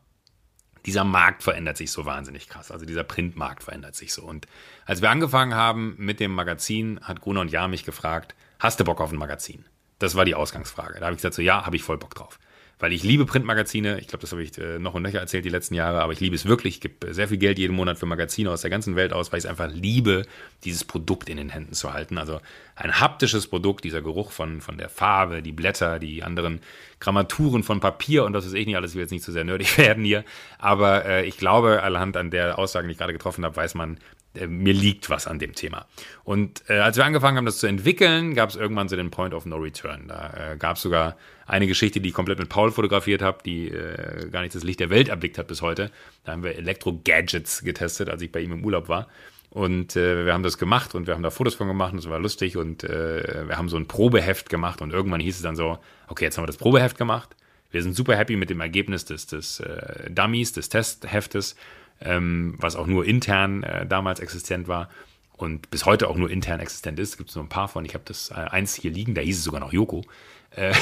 [0.87, 2.71] dieser Markt verändert sich so wahnsinnig krass.
[2.71, 4.23] Also dieser Printmarkt verändert sich so.
[4.23, 4.47] Und
[4.85, 8.85] als wir angefangen haben mit dem Magazin, hat Gruner und Jahr mich gefragt, hast du
[8.85, 9.65] Bock auf ein Magazin?
[9.99, 11.01] Das war die Ausgangsfrage.
[11.01, 12.39] Da habe ich gesagt, so ja, habe ich voll Bock drauf.
[12.79, 13.99] Weil ich liebe Printmagazine.
[14.01, 16.21] Ich glaube, das habe ich äh, noch und nöcher erzählt die letzten Jahre, aber ich
[16.21, 16.75] liebe es wirklich.
[16.75, 19.39] Ich gebe sehr viel Geld jeden Monat für Magazine aus der ganzen Welt aus, weil
[19.39, 20.27] ich es einfach liebe,
[20.65, 22.19] dieses Produkt in den Händen zu halten.
[22.19, 22.41] Also
[22.75, 26.61] ein haptisches Produkt, dieser Geruch von, von der Farbe, die Blätter, die anderen
[27.01, 29.45] Grammaturen von Papier und das ist eh nicht alles, ich will jetzt nicht zu sehr
[29.45, 30.25] nerdig werden hier.
[30.59, 33.95] Aber äh, ich glaube, allerhand an der Aussage, die ich gerade getroffen habe, weiß man,
[33.95, 33.99] äh,
[34.46, 35.87] mir liegt was an dem Thema.
[36.25, 39.35] Und äh, als wir angefangen haben, das zu entwickeln, gab es irgendwann so den Point
[39.35, 40.09] of No Return.
[40.09, 43.68] Da äh, gab es sogar eine Geschichte, die ich komplett mit Paul fotografiert habe, die
[43.68, 45.90] äh, gar nicht das Licht der Welt erblickt hat bis heute.
[46.25, 49.09] Da haben wir Elektro-Gadgets getestet, als ich bei ihm im Urlaub war.
[49.51, 52.11] Und äh, wir haben das gemacht und wir haben da Fotos von gemacht und es
[52.11, 55.57] war lustig und äh, wir haben so ein Probeheft gemacht und irgendwann hieß es dann
[55.57, 57.35] so, okay, jetzt haben wir das Probeheft gemacht.
[57.70, 61.57] Wir sind super happy mit dem Ergebnis des, des äh, Dummies, des Testheftes
[62.01, 64.89] ähm, was auch nur intern äh, damals existent war
[65.37, 67.17] und bis heute auch nur intern existent ist.
[67.17, 67.85] Gibt es nur ein paar von.
[67.85, 70.05] Ich habe das äh, eins hier liegen, da hieß es sogar noch Yoko.
[70.51, 70.75] Äh,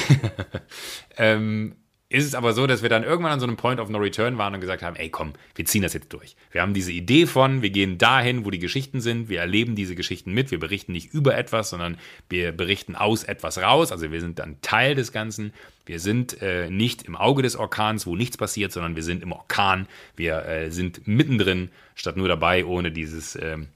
[1.17, 1.75] ähm,
[2.15, 4.37] ist es aber so, dass wir dann irgendwann an so einem Point of No Return
[4.37, 6.37] waren und gesagt haben, ey komm, wir ziehen das jetzt durch.
[6.49, 9.95] Wir haben diese Idee von, wir gehen dahin, wo die Geschichten sind, wir erleben diese
[9.95, 11.97] Geschichten mit, wir berichten nicht über etwas, sondern
[12.29, 15.53] wir berichten aus etwas raus, also wir sind dann Teil des Ganzen.
[15.85, 19.33] Wir sind äh, nicht im Auge des Orkans, wo nichts passiert, sondern wir sind im
[19.33, 23.37] Orkan, wir äh, sind mittendrin, statt nur dabei, ohne dieses...
[23.41, 23.67] Ähm,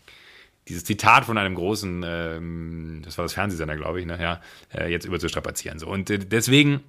[0.67, 4.19] dieses Zitat von einem großen, ähm, das war das Fernsehsender, glaube ich, ne?
[4.21, 4.39] ja,
[4.71, 5.79] äh, jetzt überzustrapazieren.
[5.79, 5.87] So.
[5.87, 6.81] Und äh, deswegen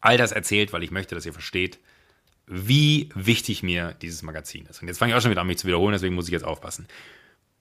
[0.00, 1.78] all das erzählt, weil ich möchte, dass ihr versteht,
[2.46, 4.80] wie wichtig mir dieses Magazin ist.
[4.80, 6.44] Und jetzt fange ich auch schon wieder an, mich zu wiederholen, deswegen muss ich jetzt
[6.44, 6.86] aufpassen.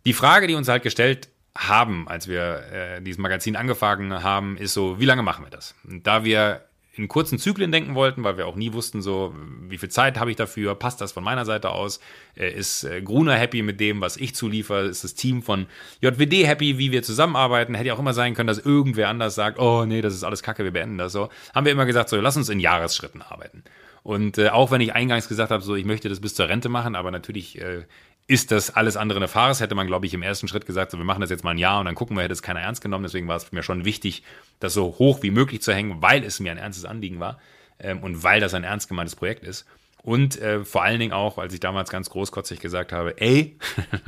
[0.05, 4.73] Die Frage, die uns halt gestellt haben, als wir äh, dieses Magazin angefangen haben, ist
[4.73, 5.75] so, wie lange machen wir das?
[5.83, 6.66] Und da wir
[6.97, 9.35] in kurzen Zyklen denken wollten, weil wir auch nie wussten, so,
[9.67, 11.99] wie viel Zeit habe ich dafür, passt das von meiner Seite aus,
[12.35, 15.67] äh, ist äh, Gruner happy mit dem, was ich zuliefere, ist das Team von
[16.01, 19.59] JWD happy, wie wir zusammenarbeiten, hätte ja auch immer sein können, dass irgendwer anders sagt,
[19.59, 22.17] oh nee, das ist alles kacke, wir beenden das so, haben wir immer gesagt, so,
[22.17, 23.63] lass uns in Jahresschritten arbeiten.
[24.03, 26.69] Und äh, auch wenn ich eingangs gesagt habe, so, ich möchte das bis zur Rente
[26.69, 27.83] machen, aber natürlich äh,
[28.27, 30.97] ist das alles andere eine Farce, hätte man, glaube ich, im ersten Schritt gesagt, so,
[30.97, 32.81] wir machen das jetzt mal ein Jahr und dann gucken wir, hätte es keiner ernst
[32.81, 33.03] genommen.
[33.03, 34.23] Deswegen war es mir schon wichtig,
[34.59, 37.39] das so hoch wie möglich zu hängen, weil es mir ein ernstes Anliegen war
[37.79, 39.65] ähm, und weil das ein ernst gemeintes Projekt ist.
[40.03, 43.57] Und äh, vor allen Dingen auch, als ich damals ganz großkotzig gesagt habe, ey,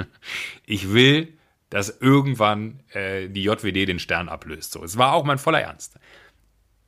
[0.66, 1.34] ich will,
[1.70, 4.74] dass irgendwann äh, die JWD den Stern ablöst.
[4.74, 5.98] So, es war auch mein voller Ernst.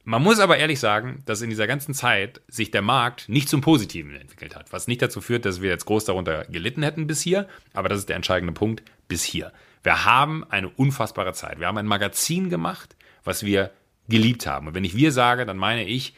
[0.04, 3.62] Man muss aber ehrlich sagen, dass in dieser ganzen Zeit sich der Markt nicht zum
[3.62, 7.22] Positiven entwickelt hat, was nicht dazu führt, dass wir jetzt groß darunter gelitten hätten bis
[7.22, 9.52] hier, aber das ist der entscheidende Punkt, bis hier.
[9.84, 11.60] Wir haben eine unfassbare Zeit.
[11.60, 13.72] Wir haben ein Magazin gemacht, was wir
[14.10, 14.68] geliebt haben.
[14.68, 16.14] Und wenn ich wir sage, dann meine ich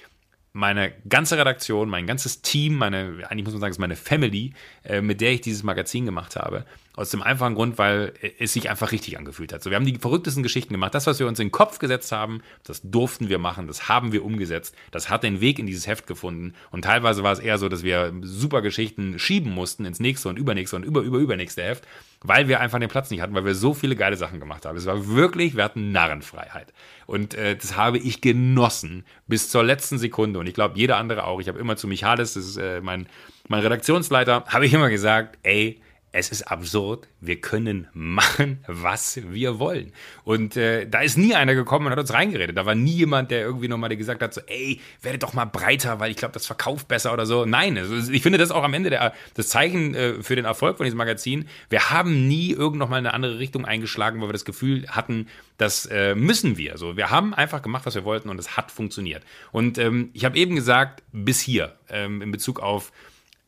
[0.54, 4.54] meine ganze Redaktion, mein ganzes Team, meine, eigentlich muss man sagen, es ist meine Family,
[4.84, 6.66] äh, mit der ich dieses Magazin gemacht habe.
[6.96, 9.64] Aus dem einfachen Grund, weil es sich einfach richtig angefühlt hat.
[9.64, 10.94] So, wir haben die verrücktesten Geschichten gemacht.
[10.94, 14.12] Das, was wir uns in den Kopf gesetzt haben, das durften wir machen, das haben
[14.12, 14.76] wir umgesetzt.
[14.92, 16.54] Das hat den Weg in dieses Heft gefunden.
[16.70, 20.38] Und teilweise war es eher so, dass wir super Geschichten schieben mussten ins nächste und
[20.38, 21.88] übernächste und über, über, übernächste Heft,
[22.24, 24.78] weil wir einfach den Platz nicht hatten, weil wir so viele geile Sachen gemacht haben.
[24.78, 26.74] Es war wirklich, wir hatten Narrenfreiheit.
[27.06, 30.40] Und äh, das habe ich genossen bis zur letzten Sekunde.
[30.40, 31.42] Und ich glaube, jeder andere auch.
[31.42, 33.08] Ich habe immer zu Michalis, das ist äh, mein,
[33.50, 35.82] mein Redaktionsleiter, habe ich immer gesagt, ey,
[36.16, 39.92] es ist absurd, wir können machen, was wir wollen.
[40.24, 42.56] Und äh, da ist nie einer gekommen und hat uns reingeredet.
[42.56, 46.00] Da war nie jemand, der irgendwie nochmal gesagt hat, so, ey, werde doch mal breiter,
[46.00, 47.46] weil ich glaube, das verkauft besser oder so.
[47.46, 50.78] Nein, also ich finde das auch am Ende der, das Zeichen äh, für den Erfolg
[50.78, 51.50] von diesem Magazin.
[51.70, 55.88] Wir haben nie irgend nochmal eine andere Richtung eingeschlagen, weil wir das Gefühl hatten, das
[55.88, 56.78] äh, müssen wir.
[56.78, 59.24] So, wir haben einfach gemacht, was wir wollten und es hat funktioniert.
[59.52, 62.92] Und ähm, ich habe eben gesagt, bis hier, ähm, in Bezug auf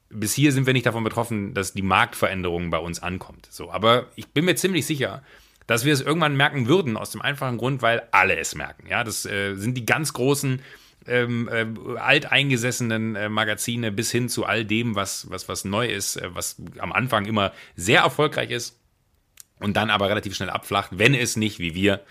[0.09, 3.47] bis hier sind wir nicht davon betroffen, dass die Marktveränderung bei uns ankommt.
[3.49, 5.23] So, aber ich bin mir ziemlich sicher,
[5.67, 8.87] dass wir es irgendwann merken würden, aus dem einfachen Grund, weil alle es merken.
[8.87, 10.61] Ja, das äh, sind die ganz großen
[11.07, 16.17] ähm, äh, alteingesessenen äh, Magazine bis hin zu all dem, was, was, was neu ist,
[16.17, 18.79] äh, was am Anfang immer sehr erfolgreich ist
[19.59, 22.01] und dann aber relativ schnell abflacht, wenn es nicht wie wir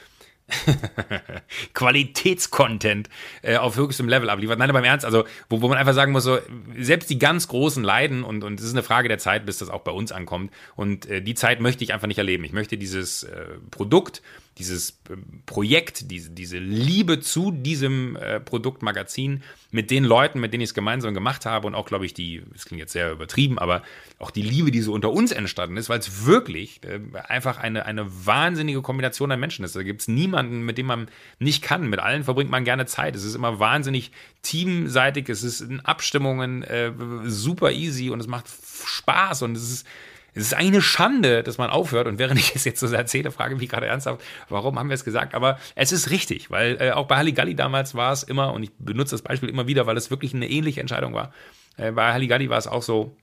[1.74, 3.08] Qualitätscontent
[3.42, 4.58] äh, auf höchstem Level abliefert.
[4.58, 6.38] Nein, aber im Ernst, also wo, wo man einfach sagen muss, so,
[6.78, 9.70] selbst die ganz Großen leiden und, und es ist eine Frage der Zeit, bis das
[9.70, 10.52] auch bei uns ankommt.
[10.76, 12.44] Und äh, die Zeit möchte ich einfach nicht erleben.
[12.44, 14.22] Ich möchte dieses äh, Produkt
[14.58, 20.62] dieses ähm, Projekt, diese, diese Liebe zu diesem äh, Produktmagazin mit den Leuten, mit denen
[20.62, 23.58] ich es gemeinsam gemacht habe und auch, glaube ich, die, das klingt jetzt sehr übertrieben,
[23.58, 23.82] aber
[24.18, 27.84] auch die Liebe, die so unter uns entstanden ist, weil es wirklich äh, einfach eine,
[27.84, 29.74] eine wahnsinnige Kombination an Menschen ist.
[29.74, 31.88] Da gibt es niemanden, mit dem man nicht kann.
[31.88, 33.16] Mit allen verbringt man gerne Zeit.
[33.16, 34.12] Es ist immer wahnsinnig
[34.42, 36.92] teamseitig, es ist in Abstimmungen äh,
[37.24, 38.46] super easy und es macht
[38.86, 39.86] Spaß und es ist
[40.34, 42.06] Es ist eine Schande, dass man aufhört.
[42.06, 44.94] Und während ich es jetzt so erzähle, frage ich mich gerade ernsthaft, warum haben wir
[44.94, 45.34] es gesagt?
[45.34, 48.70] Aber es ist richtig, weil äh, auch bei Halligalli damals war es immer, und ich
[48.78, 51.32] benutze das Beispiel immer wieder, weil es wirklich eine ähnliche Entscheidung war.
[51.76, 53.16] Äh, bei Halligalli war es auch so,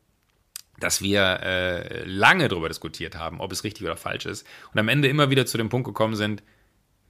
[0.80, 4.47] dass wir äh, lange darüber diskutiert haben, ob es richtig oder falsch ist.
[4.74, 6.41] Und am Ende immer wieder zu dem Punkt gekommen sind,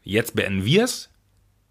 [0.04, 1.10] jetzt beenden wir es,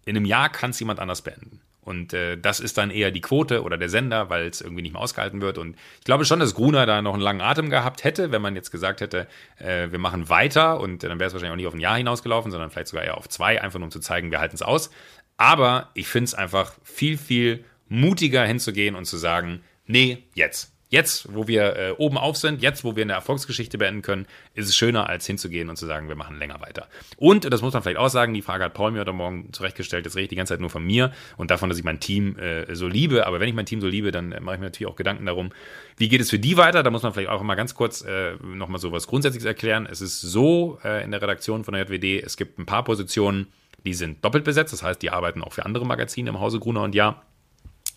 [0.05, 1.61] in einem Jahr kann es jemand anders beenden.
[1.81, 4.93] Und äh, das ist dann eher die Quote oder der Sender, weil es irgendwie nicht
[4.93, 5.57] mehr ausgehalten wird.
[5.57, 8.55] Und ich glaube schon, dass Gruner da noch einen langen Atem gehabt hätte, wenn man
[8.55, 11.73] jetzt gesagt hätte, äh, wir machen weiter und dann wäre es wahrscheinlich auch nicht auf
[11.73, 14.39] ein Jahr hinausgelaufen, sondern vielleicht sogar eher auf zwei, einfach nur um zu zeigen, wir
[14.39, 14.91] halten es aus.
[15.37, 20.71] Aber ich finde es einfach viel, viel mutiger hinzugehen und zu sagen, nee, jetzt.
[20.91, 24.67] Jetzt, wo wir äh, oben auf sind, jetzt, wo wir eine Erfolgsgeschichte beenden können, ist
[24.67, 26.89] es schöner, als hinzugehen und zu sagen, wir machen länger weiter.
[27.15, 30.03] Und, das muss man vielleicht auch sagen, die Frage hat Paul mir heute Morgen zurechtgestellt,
[30.03, 32.37] jetzt rede ich die ganze Zeit nur von mir und davon, dass ich mein Team
[32.37, 33.25] äh, so liebe.
[33.25, 35.25] Aber wenn ich mein Team so liebe, dann äh, mache ich mir natürlich auch Gedanken
[35.25, 35.51] darum,
[35.95, 36.83] wie geht es für die weiter?
[36.83, 39.87] Da muss man vielleicht auch mal ganz kurz äh, nochmal so was Grundsätzliches erklären.
[39.89, 43.47] Es ist so äh, in der Redaktion von der JWD, es gibt ein paar Positionen,
[43.85, 44.73] die sind doppelt besetzt.
[44.73, 47.21] Das heißt, die arbeiten auch für andere Magazine im Hause Gruner und Ja.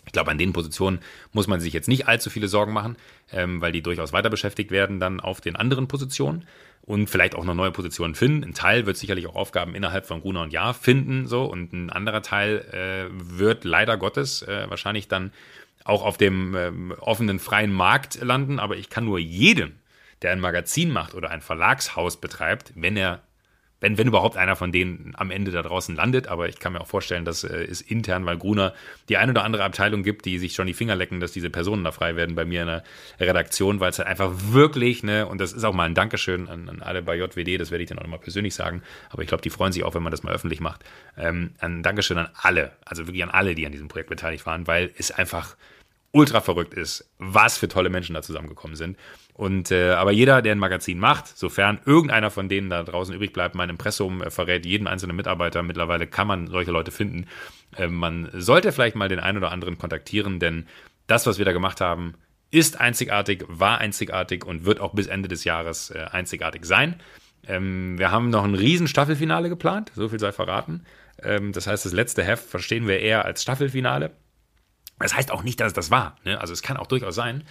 [0.05, 0.99] Ich glaube, an den Positionen
[1.33, 2.95] muss man sich jetzt nicht allzu viele Sorgen machen,
[3.31, 6.45] ähm, weil die durchaus weiter beschäftigt werden dann auf den anderen Positionen
[6.83, 8.43] und vielleicht auch noch neue Positionen finden.
[8.43, 11.89] Ein Teil wird sicherlich auch Aufgaben innerhalb von Gruner und Jahr finden, so und ein
[11.89, 15.31] anderer Teil äh, wird leider Gottes äh, wahrscheinlich dann
[15.83, 18.59] auch auf dem ähm, offenen freien Markt landen.
[18.59, 19.73] Aber ich kann nur jedem,
[20.21, 23.21] der ein Magazin macht oder ein Verlagshaus betreibt, wenn er
[23.85, 26.27] wenn, wenn überhaupt einer von denen am Ende da draußen landet.
[26.27, 28.73] Aber ich kann mir auch vorstellen, dass äh, es intern, weil Gruner
[29.09, 31.83] die eine oder andere Abteilung gibt, die sich schon die Finger lecken, dass diese Personen
[31.83, 32.83] da frei werden bei mir in der
[33.19, 36.67] Redaktion, weil es halt einfach wirklich, ne, und das ist auch mal ein Dankeschön an,
[36.67, 39.43] an alle bei JWD, das werde ich dann auch mal persönlich sagen, aber ich glaube,
[39.43, 40.83] die freuen sich auch, wenn man das mal öffentlich macht.
[41.15, 44.65] Ähm, ein Dankeschön an alle, also wirklich an alle, die an diesem Projekt beteiligt waren,
[44.65, 45.55] weil es einfach
[46.15, 48.97] ultra verrückt ist, was für tolle Menschen da zusammengekommen sind.
[49.33, 53.33] Und äh, aber jeder, der ein Magazin macht, sofern irgendeiner von denen da draußen übrig
[53.33, 55.61] bleibt, mein Impressum äh, verrät jeden einzelnen Mitarbeiter.
[55.61, 57.27] Mittlerweile kann man solche Leute finden.
[57.75, 60.67] Äh, man sollte vielleicht mal den einen oder anderen kontaktieren, denn
[61.05, 62.13] das, was wir da gemacht haben,
[62.49, 67.01] ist einzigartig, war einzigartig und wird auch bis Ende des Jahres äh, einzigartig sein.
[67.45, 70.85] Ähm, wir haben noch ein riesen Staffelfinale geplant, so viel sei verraten.
[71.21, 74.11] Ähm, das heißt, das letzte Heft verstehen wir eher als Staffelfinale.
[74.99, 76.17] Das heißt auch nicht, dass es das war.
[76.23, 76.39] Ne?
[76.39, 77.43] Also es kann auch durchaus sein,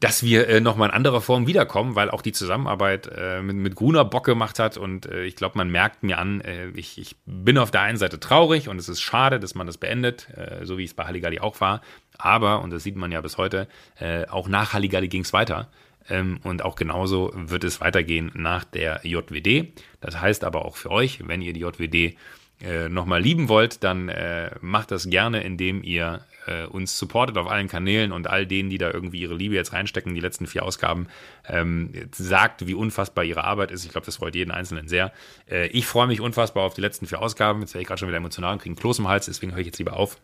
[0.00, 3.74] dass wir äh, nochmal in anderer Form wiederkommen, weil auch die Zusammenarbeit äh, mit, mit
[3.74, 7.16] Gruner Bock gemacht hat und äh, ich glaube, man merkt mir an, äh, ich, ich
[7.26, 10.64] bin auf der einen Seite traurig und es ist schade, dass man das beendet, äh,
[10.64, 11.80] so wie es bei Halligalli auch war,
[12.16, 13.66] aber, und das sieht man ja bis heute,
[13.98, 15.68] äh, auch nach Halligalli ging es weiter
[16.08, 19.72] ähm, und auch genauso wird es weitergehen nach der JWD.
[20.00, 22.16] Das heißt aber auch für euch, wenn ihr die JWD
[22.60, 27.46] äh, nochmal lieben wollt, dann äh, macht das gerne, indem ihr äh, uns supportet auf
[27.46, 30.64] allen Kanälen und all denen, die da irgendwie ihre Liebe jetzt reinstecken, die letzten vier
[30.64, 31.06] Ausgaben,
[31.46, 33.84] ähm, sagt, wie unfassbar ihre Arbeit ist.
[33.84, 35.12] Ich glaube, das freut jeden Einzelnen sehr.
[35.50, 37.60] Äh, ich freue mich unfassbar auf die letzten vier Ausgaben.
[37.60, 39.60] Jetzt werde ich gerade schon wieder emotional und kriege einen Kloß im Hals, deswegen höre
[39.60, 40.18] ich jetzt lieber auf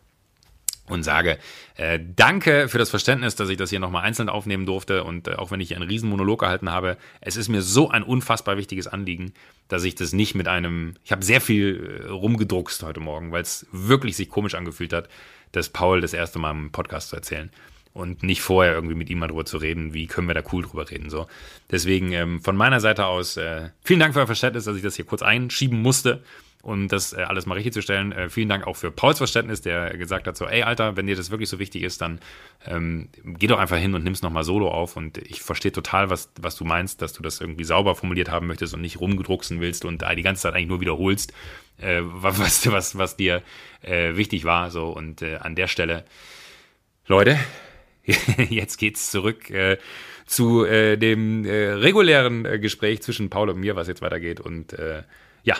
[0.87, 1.37] und sage
[1.75, 5.33] äh, danke für das Verständnis, dass ich das hier nochmal einzeln aufnehmen durfte und äh,
[5.33, 8.87] auch wenn ich einen riesen Monolog gehalten habe, es ist mir so ein unfassbar wichtiges
[8.87, 9.33] Anliegen,
[9.67, 13.41] dass ich das nicht mit einem, ich habe sehr viel äh, rumgedruckst heute Morgen, weil
[13.41, 15.09] es wirklich sich komisch angefühlt hat,
[15.51, 17.49] das Paul das erste Mal im Podcast zu erzählen
[17.93, 20.63] und nicht vorher irgendwie mit ihm mal drüber zu reden, wie können wir da cool
[20.63, 21.09] drüber reden.
[21.09, 21.27] So.
[21.71, 24.97] Deswegen ähm, von meiner Seite aus äh, vielen Dank für euer Verständnis, dass ich das
[24.97, 26.21] hier kurz einschieben musste
[26.65, 28.11] um das äh, alles mal richtig zu stellen.
[28.11, 31.15] Äh, vielen Dank auch für Pauls Verständnis, der gesagt hat so, ey Alter, wenn dir
[31.15, 32.19] das wirklich so wichtig ist, dann
[32.65, 36.31] ähm, geh doch einfach hin und nimm's nochmal solo auf und ich verstehe total, was,
[36.41, 39.85] was du meinst, dass du das irgendwie sauber formuliert haben möchtest und nicht rumgedrucksen willst
[39.85, 41.33] und die ganze Zeit eigentlich nur wiederholst,
[41.77, 43.43] äh, was, was, was dir
[43.83, 44.71] äh, wichtig war.
[44.71, 46.03] So und äh, an der Stelle,
[47.05, 47.39] Leute,
[48.49, 49.77] jetzt geht's zurück äh,
[50.25, 54.39] zu äh, dem äh, regulären äh, Gespräch zwischen Paul und mir, was jetzt weitergeht.
[54.39, 55.03] Und äh,
[55.43, 55.55] ja,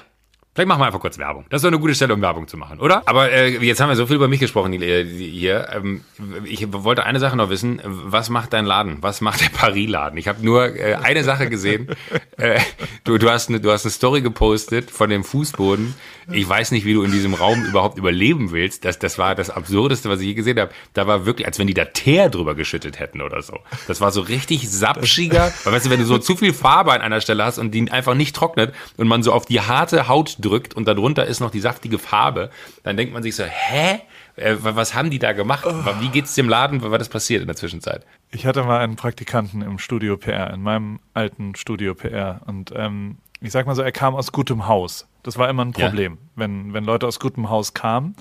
[0.55, 1.43] Vielleicht machen wir einfach kurz Werbung.
[1.49, 3.03] Das ist doch eine gute Stelle, um Werbung zu machen, oder?
[3.07, 5.67] Aber äh, jetzt haben wir so viel über mich gesprochen hier.
[5.75, 6.05] Ähm,
[6.45, 7.81] ich wollte eine Sache noch wissen.
[7.83, 8.99] Was macht dein Laden?
[9.01, 10.17] Was macht der Paris-Laden?
[10.17, 11.89] Ich habe nur äh, eine Sache gesehen.
[12.37, 12.61] äh,
[13.03, 15.93] du, du, hast eine, du hast eine Story gepostet von dem Fußboden.
[16.31, 18.85] Ich weiß nicht, wie du in diesem Raum überhaupt überleben willst.
[18.85, 20.71] Das, das war das Absurdeste, was ich je gesehen habe.
[20.93, 23.59] Da war wirklich, als wenn die da Teer drüber geschüttet hätten oder so.
[23.89, 25.53] Das war so richtig sapschiger.
[25.65, 27.91] Weil, weißt du, wenn du so zu viel Farbe an einer Stelle hast und die
[27.91, 31.51] einfach nicht trocknet und man so auf die harte Haut drückt und darunter ist noch
[31.51, 32.49] die saftige Farbe,
[32.83, 34.01] dann denkt man sich so, hä?
[34.35, 35.65] Äh, was haben die da gemacht?
[35.99, 36.81] Wie geht's dem Laden?
[36.81, 38.05] Was das passiert in der Zwischenzeit?
[38.31, 42.41] Ich hatte mal einen Praktikanten im Studio PR, in meinem alten Studio PR.
[42.45, 45.07] Und ähm, ich sag mal so, er kam aus gutem Haus.
[45.23, 46.19] Das war immer ein Problem, ja.
[46.35, 48.15] wenn, wenn Leute aus gutem Haus kamen.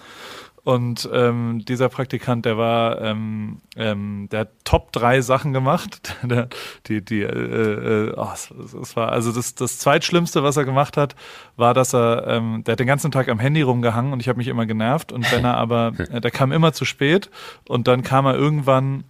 [0.64, 6.16] Und ähm, dieser Praktikant, der war, ähm, ähm, der hat Top drei Sachen gemacht.
[6.22, 6.48] der,
[6.86, 10.96] die, die, äh, äh, oh, es, es war also das, das zweitschlimmste, was er gemacht
[10.96, 11.16] hat,
[11.56, 14.38] war, dass er, ähm, der hat den ganzen Tag am Handy rumgehangen und ich habe
[14.38, 15.12] mich immer genervt.
[15.12, 17.30] Und wenn er aber, äh, der kam immer zu spät
[17.68, 19.04] und dann kam er irgendwann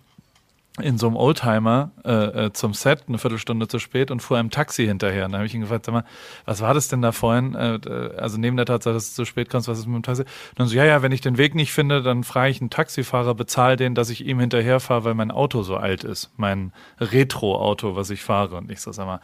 [0.83, 4.51] in so einem Oldtimer äh, äh, zum Set, eine Viertelstunde zu spät und fuhr einem
[4.51, 5.27] Taxi hinterher.
[5.27, 6.05] Und dann habe ich ihn gefragt, sag mal,
[6.47, 7.55] was war das denn da vorhin?
[7.55, 7.79] Äh,
[8.17, 10.23] also neben der Tatsache, dass du zu spät kommst, was ist mit dem Taxi?
[10.23, 12.71] Und dann so, ja, ja, wenn ich den Weg nicht finde, dann frage ich einen
[12.71, 16.33] Taxifahrer, bezahle den, dass ich ihm hinterherfahre, weil mein Auto so alt ist.
[16.37, 18.57] Mein Retro-Auto, was ich fahre.
[18.57, 19.21] Und ich so, sag mal,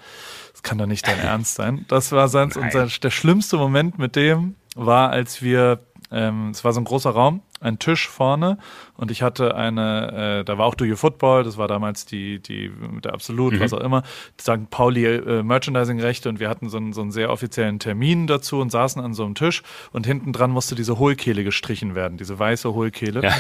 [0.53, 1.85] das kann doch nicht dein Ernst sein.
[1.89, 6.65] Das war sein, und sein, der schlimmste Moment mit dem war, als wir ähm, es
[6.65, 8.59] war so ein großer Raum, ein Tisch vorne
[8.97, 12.41] und ich hatte eine, äh, da war auch Do You Football, das war damals die,
[12.41, 12.73] die,
[13.05, 13.61] der Absolut, mhm.
[13.61, 14.03] was auch immer,
[14.41, 14.71] St.
[14.71, 18.71] Pauli äh, Merchandising-Rechte und wir hatten so einen, so einen sehr offiziellen Termin dazu und
[18.71, 22.73] saßen an so einem Tisch und hinten dran musste diese Hohlkehle gestrichen werden, diese weiße
[22.73, 23.23] Hohlkehle.
[23.23, 23.35] Ja.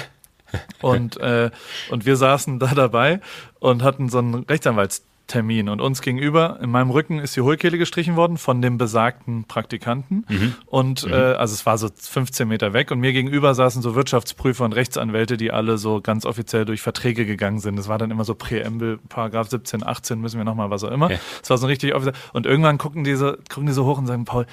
[0.83, 1.51] und, äh,
[1.91, 3.21] und wir saßen da dabei
[3.59, 5.69] und hatten so einen Rechtsanwalts Termin.
[5.69, 10.27] Und uns gegenüber, in meinem Rücken ist die Hohlkehle gestrichen worden von dem besagten Praktikanten.
[10.29, 10.55] Mhm.
[10.67, 11.13] Und mhm.
[11.13, 12.91] Äh, also es war so 15 Meter weg.
[12.91, 17.25] Und mir gegenüber saßen so Wirtschaftsprüfer und Rechtsanwälte, die alle so ganz offiziell durch Verträge
[17.27, 17.79] gegangen sind.
[17.79, 21.11] Es war dann immer so Präambel, Paragraph 17, 18, müssen wir nochmal, was auch immer.
[21.43, 22.17] Es war so richtig offiziell.
[22.33, 24.47] Und irgendwann gucken diese, gucken die so hoch und sagen, Paul,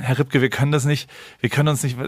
[0.00, 1.10] Herr Ripke, wir können das nicht,
[1.40, 1.98] wir können uns nicht,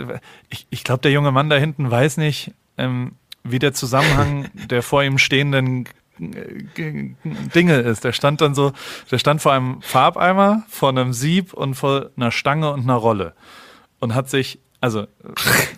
[0.48, 3.12] ich, ich glaube, der junge Mann da hinten weiß nicht, ähm,
[3.44, 5.86] wie der Zusammenhang der vor ihm stehenden
[6.18, 8.04] Dinge ist.
[8.04, 8.72] Der stand dann so,
[9.10, 13.34] der stand vor einem Farbeimer, vor einem Sieb und vor einer Stange und einer Rolle
[14.00, 15.08] und hat sich also,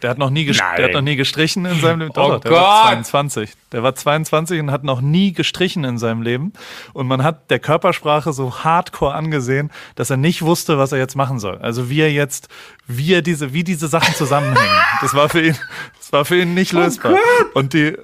[0.02, 2.12] der hat noch nie, der hat noch nie gestrichen in seinem Leben.
[2.12, 2.60] Doch, oh der Gott.
[2.60, 3.52] war 22.
[3.72, 6.52] Der war 22 und hat noch nie gestrichen in seinem Leben.
[6.92, 11.16] Und man hat der Körpersprache so hardcore angesehen, dass er nicht wusste, was er jetzt
[11.16, 11.56] machen soll.
[11.58, 12.48] Also wie er jetzt,
[12.86, 14.78] wie er diese, wie diese Sachen zusammenhängen.
[15.00, 15.56] Das war für ihn,
[15.98, 17.14] das war für ihn nicht oh lösbar.
[17.14, 17.96] Oh und die,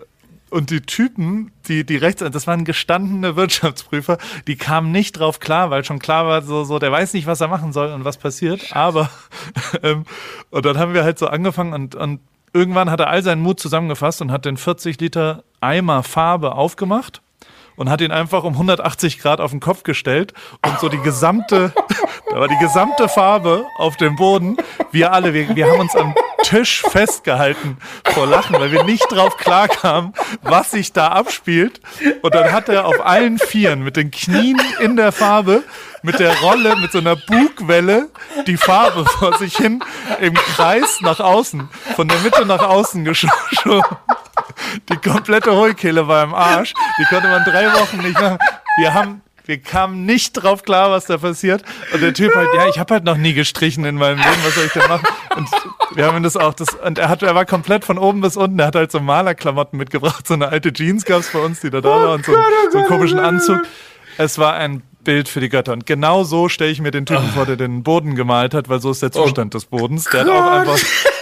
[0.51, 5.71] und die Typen, die, die rechts, das waren gestandene Wirtschaftsprüfer, die kamen nicht drauf klar,
[5.71, 8.17] weil schon klar war, so, so, der weiß nicht, was er machen soll und was
[8.17, 8.75] passiert.
[8.75, 9.11] Aber,
[9.83, 10.05] ähm,
[10.51, 12.21] und dann haben wir halt so angefangen und, und
[12.53, 17.23] irgendwann hat er all seinen Mut zusammengefasst und hat den 40 Liter Eimer Farbe aufgemacht
[17.77, 20.33] und hat ihn einfach um 180 Grad auf den Kopf gestellt
[20.65, 21.73] und so die gesamte,
[22.31, 24.57] da war die gesamte Farbe auf dem Boden.
[24.91, 29.37] Wir alle, wir, wir haben uns am Tisch festgehalten vor Lachen, weil wir nicht drauf
[29.37, 30.13] klarkamen,
[30.43, 31.81] was sich da abspielt.
[32.23, 35.65] Und dann hat er auf allen Vieren mit den Knien in der Farbe
[36.07, 38.09] mit der Rolle, mit so einer Bugwelle
[38.47, 39.83] die Farbe vor sich hin
[40.21, 43.83] im Kreis nach außen, von der Mitte nach außen geschoben.
[44.89, 46.75] Die komplette Heulkehle war im Arsch.
[46.99, 48.39] Die konnte man drei Wochen nicht machen.
[48.79, 51.63] Wir haben wir kamen nicht drauf klar, was da passiert.
[51.93, 54.57] Und der Typ halt, ja, ich habe halt noch nie gestrichen in meinem Leben, was
[54.57, 55.07] soll ich denn machen?
[55.37, 55.49] Und
[55.95, 58.59] wir haben das auch, das, und er hat, er war komplett von oben bis unten,
[58.59, 61.81] er hat halt so Malerklamotten mitgebracht, so eine alte Jeans gab's bei uns, die da
[61.81, 62.33] da war und so,
[62.73, 63.61] so einen komischen Anzug.
[64.19, 65.73] Es war ein Bild für die Götter.
[65.73, 68.81] Und genau so stelle ich mir den Typen vor, der den Boden gemalt hat, weil
[68.81, 70.05] so ist der oh Zustand oh, des Bodens.
[70.05, 70.79] Der hat auch einfach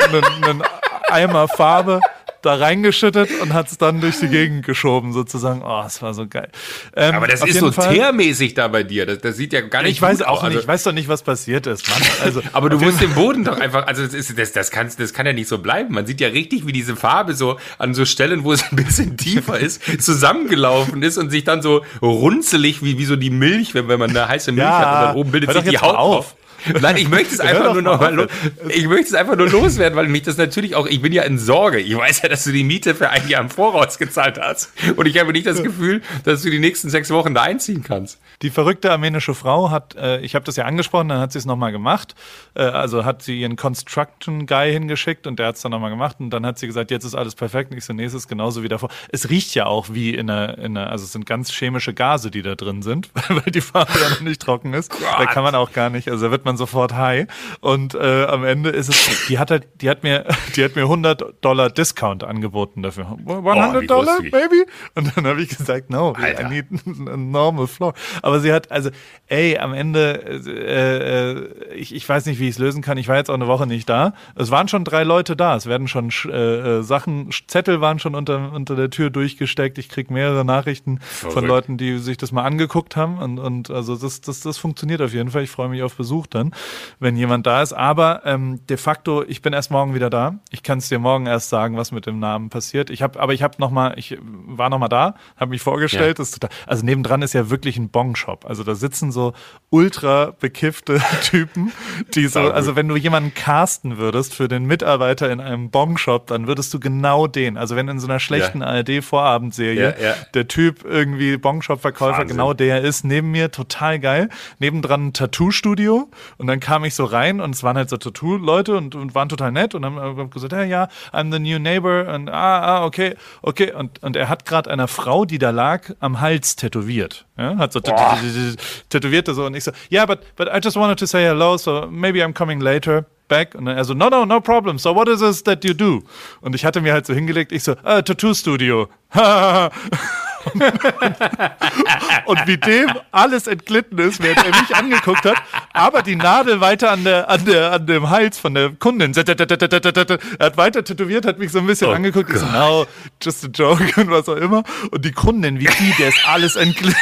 [0.08, 0.62] einen, einen
[1.10, 2.00] Eimer Farbe
[2.44, 5.62] da reingeschüttet und hat es dann durch die Gegend geschoben, sozusagen.
[5.64, 6.48] Oh, es war so geil.
[6.96, 9.06] Ähm, Aber das ist so teermäßig da bei dir.
[9.06, 10.42] Das, das sieht ja gar nicht Ich weiß auch aus.
[10.42, 12.02] nicht, also, ich weiß doch nicht, was passiert ist, Mann.
[12.22, 15.12] Also, Aber du musst den Boden doch einfach, also das, ist, das, das, kann, das
[15.12, 15.94] kann ja nicht so bleiben.
[15.94, 19.16] Man sieht ja richtig, wie diese Farbe so an so Stellen, wo es ein bisschen
[19.16, 23.88] tiefer ist, zusammengelaufen ist und sich dann so runzelig wie, wie so die Milch, wenn,
[23.88, 26.34] wenn man eine heiße Milch ja, hat und dann oben bildet sich die Haut auf.
[26.80, 28.28] Nein, ich möchte es einfach nur noch mal,
[28.68, 31.38] ich möchte es einfach nur loswerden, weil mich das natürlich auch, ich bin ja in
[31.38, 31.78] Sorge.
[31.78, 34.72] Ich weiß ja, dass du die Miete für ein Jahr im Voraus gezahlt hast.
[34.96, 38.18] Und ich habe nicht das Gefühl, dass du die nächsten sechs Wochen da einziehen kannst.
[38.42, 41.46] Die verrückte armenische Frau hat, äh, ich habe das ja angesprochen, dann hat sie es
[41.46, 42.14] nochmal gemacht.
[42.54, 46.16] Äh, also hat sie ihren Construction Guy hingeschickt und der hat es dann nochmal gemacht
[46.20, 47.70] und dann hat sie gesagt, jetzt ist alles perfekt.
[47.70, 48.90] Und ich so, nee, es ist genauso wie davor.
[49.10, 52.30] Es riecht ja auch wie in einer, in einer also es sind ganz chemische Gase,
[52.30, 54.90] die da drin sind, weil die Farbe ja noch nicht trocken ist.
[54.90, 55.00] Gott.
[55.18, 57.26] Da kann man auch gar nicht, also da wird man sofort high.
[57.60, 60.82] Und äh, am Ende ist es, die hat halt, die hat mir, die hat mir
[60.82, 63.16] 100 Dollar Discount angeboten dafür.
[63.26, 64.66] 100 oh, Dollar, maybe?
[64.94, 66.46] Und dann habe ich gesagt, no, Alter.
[66.46, 67.94] I need a normal floor.
[68.22, 68.90] Aber sie hat, also,
[69.26, 72.98] ey, am Ende, äh, äh, ich, ich weiß nicht, wie ich es lösen kann.
[72.98, 74.14] Ich war jetzt auch eine Woche nicht da.
[74.34, 75.56] Es waren schon drei Leute da.
[75.56, 79.78] Es werden schon äh, äh, Sachen, Zettel waren schon unter, unter der Tür durchgesteckt.
[79.78, 81.34] Ich krieg mehrere Nachrichten Verrückt.
[81.34, 83.18] von Leuten, die sich das mal angeguckt haben.
[83.18, 85.42] Und, und also das, das, das funktioniert auf jeden Fall.
[85.42, 86.43] Ich freue mich auf Besuch dann.
[86.50, 86.54] Passieren,
[86.98, 87.72] wenn jemand da ist.
[87.72, 90.38] Aber ähm, de facto, ich bin erst morgen wieder da.
[90.50, 92.90] Ich kann es dir morgen erst sagen, was mit dem Namen passiert.
[92.90, 96.18] Ich habe, aber ich habe noch mal, ich war noch mal da, habe mich vorgestellt.
[96.18, 96.24] Ja.
[96.24, 98.44] Total, also nebendran ist ja wirklich ein Bong-Shop.
[98.46, 99.32] Also da sitzen so
[99.70, 101.72] ultra bekiffte Typen,
[102.14, 106.46] die so, also wenn du jemanden casten würdest für den Mitarbeiter in einem Bong-Shop, dann
[106.46, 107.56] würdest du genau den.
[107.56, 108.68] Also wenn in so einer schlechten ja.
[108.68, 114.28] ARD-Vorabendserie ja, der Typ irgendwie Bong-Shop-Verkäufer genau der ist, neben mir total geil.
[114.58, 116.08] Nebendran ein Tattoo-Studio
[116.38, 119.28] und dann kam ich so rein und es waren halt so Tattoo-Leute und, und waren
[119.28, 123.16] total nett und haben gesagt, ja, ja, I'm the new neighbor und ah, ah, okay,
[123.42, 123.72] okay.
[123.72, 127.26] Und, und er hat gerade einer Frau, die da lag, am Hals tätowiert.
[127.36, 131.06] Ja, hat so tätowierte so und ich so, yeah, but, but I just wanted to
[131.06, 133.54] say hello, so maybe I'm coming later back.
[133.54, 134.78] Und dann er so, no, no, no problem.
[134.78, 136.02] So what is it that you do?
[136.40, 138.88] Und ich hatte mir halt so hingelegt, ich so, uh, Tattoo Studio.
[142.26, 145.36] und wie dem alles entglitten ist, während er mich angeguckt hat,
[145.72, 149.12] aber die Nadel weiter an der, an der, an dem Hals von der Kundin.
[149.14, 152.30] Er hat weiter tätowiert, hat mich so ein bisschen oh angeguckt.
[152.30, 152.86] Ich so, no,
[153.22, 154.62] just a joke und was auch immer.
[154.90, 156.96] Und die Kundin, wie die, der ist alles entglitten.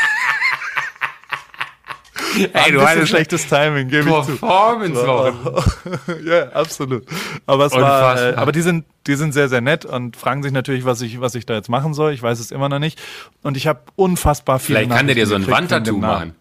[2.53, 4.37] Ey, du hattest schlechtes Timing, gebe ich zu.
[4.37, 5.03] Performance
[6.24, 7.05] Ja, absolut.
[7.47, 10.53] Aber es war, äh, aber die sind, die sind sehr, sehr nett und fragen sich
[10.53, 12.12] natürlich, was ich, was ich da jetzt machen soll.
[12.12, 13.01] Ich weiß es immer noch nicht.
[13.43, 14.76] Und ich habe unfassbar viel.
[14.76, 16.35] Vielleicht kann der dir so ein Wandtattoo machen.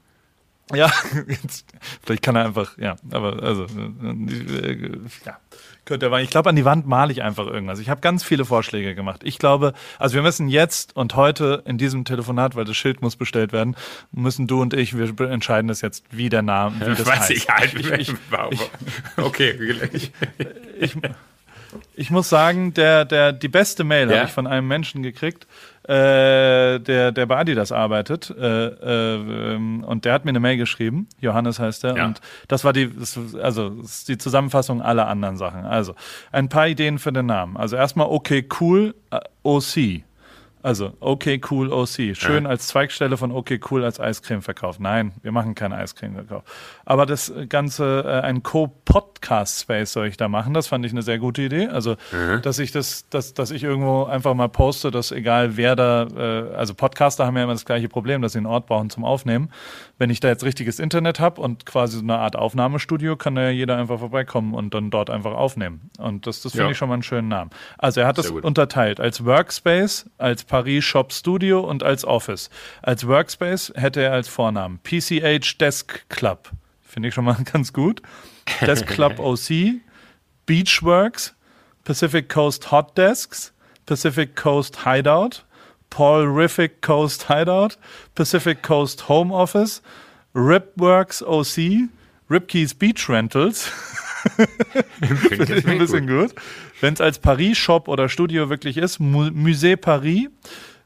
[0.74, 0.92] Ja,
[2.04, 5.00] vielleicht kann er einfach, ja, aber also, äh, äh,
[5.82, 5.98] ja.
[5.98, 7.80] Könnte er Ich glaube, an die Wand male ich einfach irgendwas.
[7.80, 9.22] Ich habe ganz viele Vorschläge gemacht.
[9.24, 13.16] Ich glaube, also wir müssen jetzt und heute in diesem Telefonat, weil das Schild muss
[13.16, 13.76] bestellt werden,
[14.12, 17.32] müssen du und ich, wir entscheiden das jetzt, wie der Name, wie das Weiß heißt.
[17.32, 18.60] Ich halt ich, ich, ich,
[19.18, 19.56] okay,
[19.94, 20.12] ich,
[20.80, 20.98] ich,
[21.96, 24.18] ich muss sagen, der, der, die beste Mail ja?
[24.18, 25.48] habe ich von einem Menschen gekriegt,
[25.84, 28.30] äh, der, der bei Adidas arbeitet.
[28.30, 31.08] Äh, äh, und der hat mir eine Mail geschrieben.
[31.20, 31.98] Johannes heißt er.
[31.98, 32.06] Ja.
[32.06, 32.92] Und das war die,
[33.42, 35.66] also die Zusammenfassung aller anderen Sachen.
[35.66, 35.96] Also
[36.32, 37.58] ein paar Ideen für den Namen.
[37.58, 40.04] Also erstmal okay, cool, äh, OC.
[40.64, 42.16] Also, okay, cool, OC.
[42.16, 42.50] Schön ja.
[42.50, 44.80] als Zweigstelle von okay, cool als Eiscreme verkauft.
[44.80, 46.44] Nein, wir machen keinen Eiscreme-Verkauf.
[46.86, 50.54] Aber das Ganze, äh, ein Co-Podcast-Space soll ich da machen.
[50.54, 51.68] Das fand ich eine sehr gute Idee.
[51.68, 52.42] Also, mhm.
[52.44, 56.54] dass ich das, dass, dass ich irgendwo einfach mal poste, dass egal wer da, äh,
[56.54, 59.50] also Podcaster haben ja immer das gleiche Problem, dass sie einen Ort brauchen zum Aufnehmen.
[59.98, 63.44] Wenn ich da jetzt richtiges Internet habe und quasi so eine Art Aufnahmestudio, kann da
[63.44, 65.90] ja jeder einfach vorbeikommen und dann dort einfach aufnehmen.
[65.98, 66.72] Und das, das finde ja.
[66.72, 67.50] ich schon mal einen schönen Namen.
[67.80, 72.50] Also, er hat es unterteilt als Workspace, als Paris Shop Studio und als Office.
[72.82, 76.52] Als Workspace hätte er als Vornamen PCH Desk Club.
[76.82, 78.02] Finde ich schon mal ganz gut.
[78.60, 79.80] Desk Club OC,
[80.46, 81.34] Beachworks,
[81.86, 83.54] Pacific Coast Hot Desks,
[83.86, 85.46] Pacific Coast Hideout,
[85.90, 87.78] Paul Riffic Coast Hideout,
[88.14, 89.82] Pacific Coast Home Office,
[90.36, 91.88] Ripworks OC,
[92.30, 93.72] Ripkeys Beach Rentals.
[95.30, 96.30] Finde ich ein bisschen gut.
[96.30, 96.36] gut.
[96.80, 100.28] Wenn es als Paris-Shop oder Studio wirklich ist, Mu Musée Paris,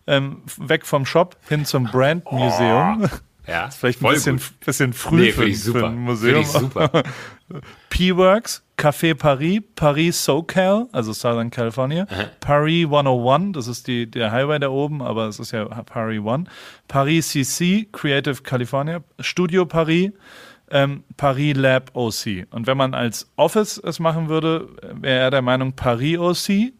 [0.07, 3.03] ähm, weg vom Shop hin zum Brand Museum.
[3.03, 3.17] Oh.
[3.47, 6.43] Ja, ist vielleicht ein bisschen, bisschen früh nee, für, für, ein Museum.
[6.43, 6.89] super.
[7.89, 12.25] P-Works, Café Paris, Paris SoCal, also Southern California, Aha.
[12.39, 16.49] Paris 101, das ist die, der Highway da oben, aber es ist ja Paris 1.
[16.87, 20.11] Paris CC, Creative California, Studio Paris,
[20.71, 22.47] ähm, Paris Lab OC.
[22.51, 26.73] Und wenn man als Office es machen würde, wäre er der Meinung Paris OC,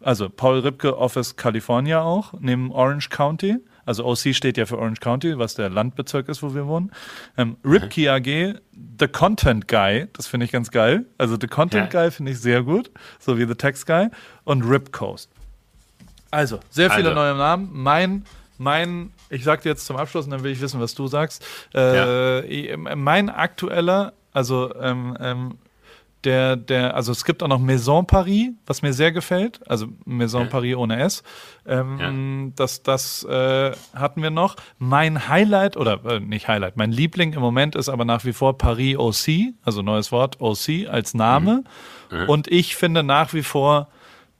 [0.00, 3.56] also Paul Ripke Office California auch, neben Orange County.
[3.84, 6.90] Also OC steht ja für Orange County, was der Landbezirk ist, wo wir wohnen.
[7.36, 8.58] Ähm, Ripke AG,
[8.98, 11.06] The Content Guy, das finde ich ganz geil.
[11.18, 12.02] Also The Content ja.
[12.02, 14.08] Guy finde ich sehr gut, so wie The Text Guy.
[14.44, 15.30] Und Rip Coast.
[16.32, 17.20] Also, sehr viele also.
[17.20, 17.70] neue Namen.
[17.72, 18.24] Mein
[18.58, 21.44] mein, ich sag dir jetzt zum Abschluss und dann will ich wissen, was du sagst.
[21.74, 22.76] Äh, ja.
[22.76, 25.58] Mein aktueller, also ähm, ähm,
[26.26, 29.60] der, der, also es gibt auch noch Maison Paris, was mir sehr gefällt.
[29.70, 30.48] Also Maison ja.
[30.48, 31.22] Paris ohne S.
[31.66, 32.52] Ähm, ja.
[32.56, 34.56] Das, das äh, hatten wir noch.
[34.78, 38.58] Mein Highlight, oder äh, nicht Highlight, mein Liebling im Moment ist aber nach wie vor
[38.58, 41.62] Paris OC, also neues Wort, OC als Name.
[42.10, 42.18] Mhm.
[42.18, 42.28] Mhm.
[42.28, 43.88] Und ich finde nach wie vor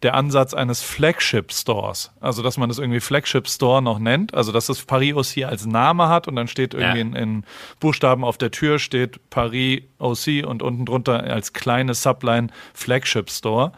[0.03, 2.13] der Ansatz eines Flagship Stores.
[2.21, 4.35] Also, dass man das irgendwie Flagship Store noch nennt.
[4.35, 7.05] Also, dass das Paris OC als Name hat und dann steht irgendwie ja.
[7.05, 7.45] in, in,
[7.81, 13.73] Buchstaben auf der Tür steht Paris OC und unten drunter als kleine Subline Flagship Store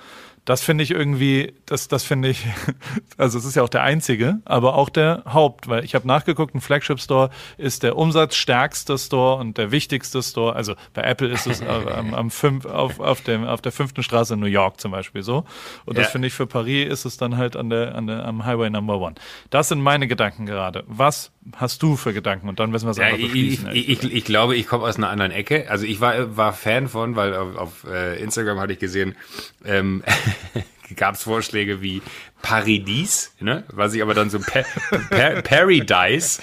[0.49, 2.47] das finde ich irgendwie, das, das finde ich,
[3.19, 6.55] also es ist ja auch der einzige, aber auch der Haupt, weil ich habe nachgeguckt,
[6.55, 7.29] ein Flagship Store
[7.59, 10.57] ist der umsatzstärkste Store und der wichtigste Store.
[10.57, 14.33] Also bei Apple ist es am, am fünf, auf, auf, dem, auf der fünften Straße
[14.35, 15.45] in New York zum Beispiel so.
[15.85, 16.13] Und das ja.
[16.13, 18.99] finde ich für Paris ist es dann halt an der, an der, am Highway Number
[18.99, 19.17] One.
[19.51, 20.83] Das sind meine Gedanken gerade.
[20.87, 22.49] Was hast du für Gedanken?
[22.49, 23.69] Und dann müssen wir es ja, einfach beschließen.
[23.73, 25.71] Ich, ich, ich, ich, glaube, ich komme aus einer anderen Ecke.
[25.71, 29.17] Also ich war, war Fan von, weil auf, auf äh, Instagram hatte ich gesehen,
[29.65, 30.03] ähm,
[30.97, 32.03] gab es Vorschläge wie
[32.43, 33.65] Paradis, ne?
[33.69, 34.63] was ich aber dann so pa
[35.11, 36.41] pa Paradise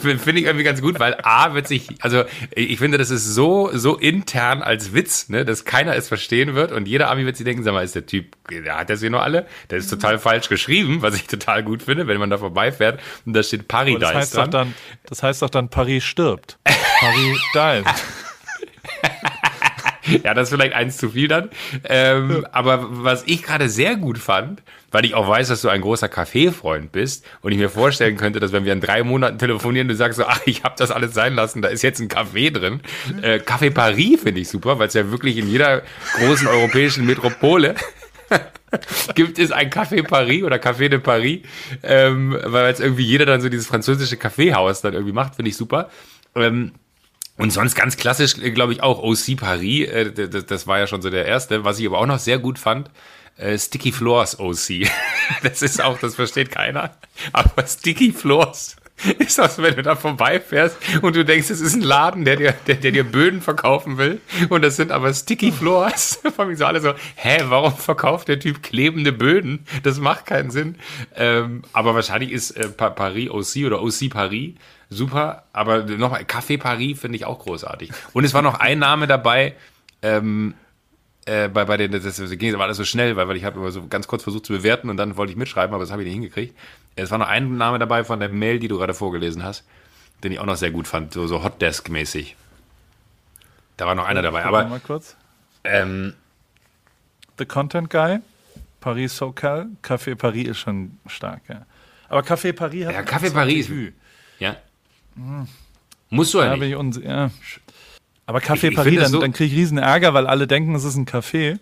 [0.00, 2.24] finde ich irgendwie ganz gut, weil A wird sich, also
[2.54, 6.72] ich finde, das ist so so intern als Witz, ne, dass keiner es verstehen wird
[6.72, 9.10] und jeder Ami wird sich denken, sag mal, ist der Typ, der hat das hier
[9.10, 12.38] noch alle, der ist total falsch geschrieben, was ich total gut finde, wenn man da
[12.38, 14.50] vorbeifährt und da steht Paradise das heißt dran.
[14.50, 14.74] Doch dann,
[15.04, 16.58] das heißt doch dann Paris stirbt.
[16.64, 18.13] Paris dies.
[20.24, 21.50] Ja, das ist vielleicht eins zu viel dann.
[21.84, 25.80] Ähm, aber was ich gerade sehr gut fand, weil ich auch weiß, dass du ein
[25.80, 29.88] großer Kaffeefreund bist und ich mir vorstellen könnte, dass wenn wir in drei Monaten telefonieren,
[29.88, 32.50] du sagst so, ach, ich habe das alles sein lassen, da ist jetzt ein Kaffee
[32.50, 32.80] drin.
[33.22, 35.82] Äh, Café Paris finde ich super, weil es ja wirklich in jeder
[36.18, 37.74] großen europäischen Metropole
[39.14, 41.40] gibt es ein Café Paris oder Café de Paris,
[41.82, 45.56] ähm, weil jetzt irgendwie jeder dann so dieses französische Kaffeehaus dann irgendwie macht, finde ich
[45.56, 45.90] super.
[46.34, 46.72] Ähm,
[47.36, 51.02] und sonst ganz klassisch, äh, glaube ich, auch OC Paris, äh, das, war ja schon
[51.02, 51.64] so der erste.
[51.64, 52.90] Was ich aber auch noch sehr gut fand,
[53.36, 54.88] äh, Sticky Floors OC.
[55.42, 56.96] das ist auch, das versteht keiner.
[57.32, 58.76] Aber Sticky Floors
[59.18, 62.54] ist das, wenn du da vorbeifährst und du denkst, es ist ein Laden, der dir,
[62.66, 64.20] der, der dir Böden verkaufen will.
[64.48, 66.20] Und das sind aber Sticky Floors.
[66.36, 69.66] Vor allem so alle so, hä, warum verkauft der Typ klebende Böden?
[69.82, 70.76] Das macht keinen Sinn.
[71.16, 74.54] Ähm, aber wahrscheinlich ist äh, Paris OC oder OC Paris
[74.90, 75.44] super.
[75.52, 77.90] Aber nochmal, Café Paris finde ich auch großartig.
[78.12, 79.54] Und es war noch ein Name dabei,
[80.02, 80.54] ähm,
[81.26, 83.58] äh, bei, bei den, das, das ging aber alles so schnell, weil, weil ich habe
[83.58, 86.02] immer so ganz kurz versucht zu bewerten und dann wollte ich mitschreiben, aber das habe
[86.02, 86.54] ich nicht hingekriegt.
[86.96, 89.64] Es war noch ein Name dabei von der Mail, die du gerade vorgelesen hast,
[90.22, 92.36] den ich auch noch sehr gut fand, so, so Hotdesk-mäßig.
[93.76, 94.64] Da war noch einer dabei, aber.
[94.66, 95.16] Mal kurz.
[95.64, 96.14] Ähm,
[97.38, 98.20] The Content Guy,
[98.80, 101.66] Paris SoCal, Café Paris ist schon stark, ja.
[102.08, 102.94] Aber Café Paris hat.
[102.94, 103.68] Ja, Café Paris.
[104.38, 104.56] Ja.
[105.16, 105.48] Hm.
[106.10, 106.98] Musst du ja, nicht.
[106.98, 107.30] Ich ja.
[108.26, 110.84] Aber Café ich, Paris, dann, so dann kriege ich riesen Ärger, weil alle denken, es
[110.84, 111.58] ist ein Café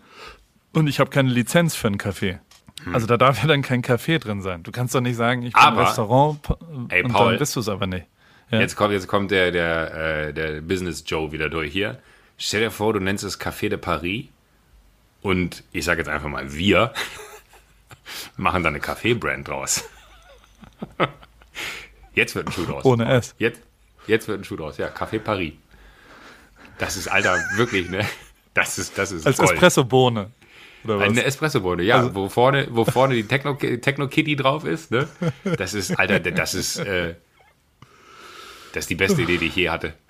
[0.73, 2.39] und ich habe keine Lizenz für ein Café.
[2.85, 2.95] Hm.
[2.95, 4.63] Also da darf ja dann kein Café drin sein.
[4.63, 6.41] Du kannst doch nicht sagen, ich bin aber, ein Restaurant
[6.89, 8.07] ey, und Paul, dann bist du es aber nicht.
[8.51, 8.61] Ja.
[8.61, 9.95] Jetzt kommt, jetzt kommt der, der,
[10.29, 11.99] äh, der Business Joe wieder durch hier.
[12.39, 14.27] Stell dir vor, du nennst es Café de Paris
[15.23, 16.93] und ich sage jetzt einfach mal, wir
[18.37, 19.85] machen da eine Kaffee-Brand draus.
[22.15, 22.85] Jetzt wird ein Schuh draus.
[22.85, 23.35] Ohne S.
[23.39, 23.63] Jetzt,
[24.07, 24.77] jetzt wird ein Schuh draus.
[24.79, 25.55] Ja, Café Paris.
[26.79, 28.07] Das ist, Alter, wirklich, ne?
[28.55, 30.31] Das ist, das ist Als Espressobohne.
[30.85, 31.09] Oder was?
[31.09, 35.09] Eine Espressobohne, ja, also, wo vorne, wo vorne die Techno, Techno Kitty drauf ist, ne?
[35.57, 37.15] Das ist, Alter, das ist, äh,
[38.73, 39.95] das ist die beste Idee, die ich je hatte.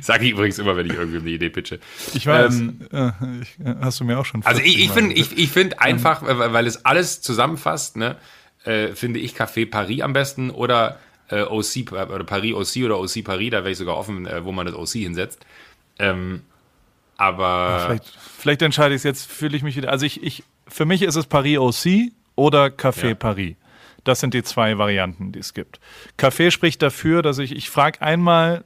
[0.00, 1.78] Sag ich übrigens immer, wenn ich irgendwie eine Idee pitche.
[2.14, 2.80] Ich weiß, ähm,
[3.42, 6.66] ich, hast du mir auch schon Also ich, ich finde ich, ich find einfach, weil
[6.66, 8.16] es alles zusammenfasst, ne,
[8.64, 13.22] äh, finde ich Café Paris am besten oder äh, OC oder Paris OC oder OC
[13.24, 15.44] Paris, da wäre ich sogar offen, äh, wo man das OC hinsetzt.
[15.98, 16.42] Ähm,
[17.22, 17.84] aber.
[17.86, 19.90] vielleicht, vielleicht entscheide ich es jetzt, fühle ich mich wieder.
[19.90, 23.14] Also ich, ich, für mich ist es Paris OC oder Café ja.
[23.14, 23.54] Paris.
[24.04, 25.78] Das sind die zwei Varianten, die es gibt.
[26.18, 28.64] Café spricht dafür, dass ich, ich frage einmal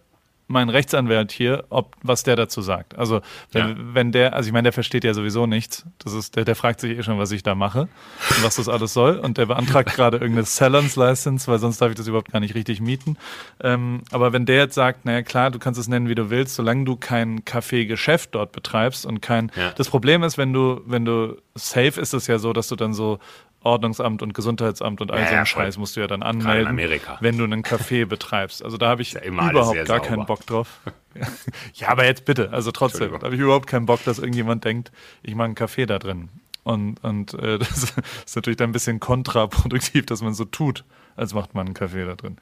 [0.48, 2.96] mein Rechtsanwalt hier, ob was der dazu sagt.
[2.96, 3.20] Also
[3.52, 3.74] wenn, ja.
[3.78, 5.84] wenn der, also ich meine, der versteht ja sowieso nichts.
[5.98, 7.82] Das ist, der, der fragt sich eh schon, was ich da mache
[8.30, 9.18] und was das alles soll.
[9.18, 12.54] Und der beantragt gerade irgendeine Sellers License, weil sonst darf ich das überhaupt gar nicht
[12.54, 13.16] richtig mieten.
[13.60, 16.54] Ähm, aber wenn der jetzt sagt, naja klar, du kannst es nennen, wie du willst,
[16.54, 19.50] solange du kein Kaffeegeschäft dort betreibst und kein.
[19.56, 19.72] Ja.
[19.72, 22.94] Das Problem ist, wenn du, wenn du safe ist es ja so, dass du dann
[22.94, 23.18] so
[23.66, 26.78] Ordnungsamt und Gesundheitsamt und all ja, so einen Scheiß musst du ja dann anmelden,
[27.20, 28.64] wenn du einen Café betreibst.
[28.64, 30.00] Also da habe ich ja überhaupt gar sauber.
[30.00, 30.80] keinen Bock drauf.
[31.74, 34.92] ja, aber jetzt bitte, also trotzdem, da habe ich überhaupt keinen Bock, dass irgendjemand denkt,
[35.22, 36.28] ich mache einen Kaffee da drin.
[36.66, 37.94] Und, und äh, das
[38.24, 42.04] ist natürlich dann ein bisschen kontraproduktiv, dass man so tut, als macht man einen Kaffee
[42.04, 42.38] da drin.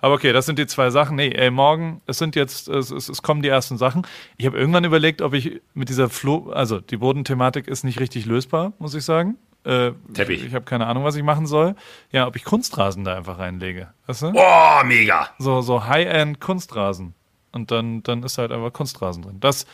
[0.00, 1.16] Aber okay, das sind die zwei Sachen.
[1.16, 4.06] Nee, ey, morgen, es sind jetzt, es, es, es kommen die ersten Sachen.
[4.36, 8.26] Ich habe irgendwann überlegt, ob ich mit dieser Flo, also die Bodenthematik ist nicht richtig
[8.26, 9.38] lösbar, muss ich sagen.
[9.64, 10.44] Äh, Teppich.
[10.44, 11.74] Ich habe keine Ahnung, was ich machen soll.
[12.10, 13.92] Ja, ob ich Kunstrasen da einfach reinlege.
[14.06, 14.32] Weißt du?
[14.34, 15.28] Oh, mega!
[15.38, 17.14] So, so High-End Kunstrasen.
[17.52, 19.36] Und dann, dann ist halt einfach Kunstrasen drin.
[19.38, 19.66] Das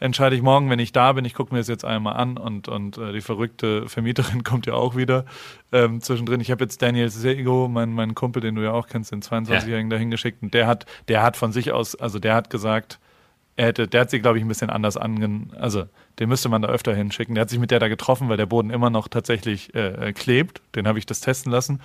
[0.00, 1.24] entscheide ich morgen, wenn ich da bin.
[1.24, 4.74] Ich gucke mir das jetzt einmal an und, und äh, die verrückte Vermieterin kommt ja
[4.74, 5.26] auch wieder
[5.70, 6.40] ähm, zwischendrin.
[6.40, 9.90] Ich habe jetzt Daniel Sego, mein, mein Kumpel, den du ja auch kennst, den 22-Jährigen,
[9.90, 9.96] ja.
[9.96, 12.98] dahin geschickt und der hat, der hat von sich aus, also der hat gesagt,
[13.56, 15.84] er hätte, der hat sie, glaube ich, ein bisschen anders angen, also
[16.18, 17.34] den müsste man da öfter hinschicken.
[17.34, 20.60] Der hat sich mit der da getroffen, weil der Boden immer noch tatsächlich äh, klebt.
[20.74, 21.80] Den habe ich das testen lassen.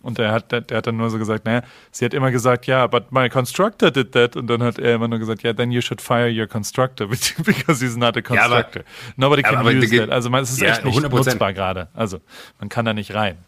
[0.00, 2.66] Und der hat, der, der, hat dann nur so gesagt, naja, sie hat immer gesagt,
[2.66, 4.36] ja, but my constructor did that.
[4.36, 7.08] Und dann hat er immer nur gesagt, ja, yeah, then you should fire your constructor
[7.44, 8.82] because he's not a constructor.
[8.82, 10.10] Ja, aber, Nobody can aber, use that.
[10.10, 11.10] Also man, es ist ja, echt nicht 100%.
[11.10, 11.88] nutzbar gerade.
[11.94, 12.20] Also
[12.60, 13.38] man kann da nicht rein.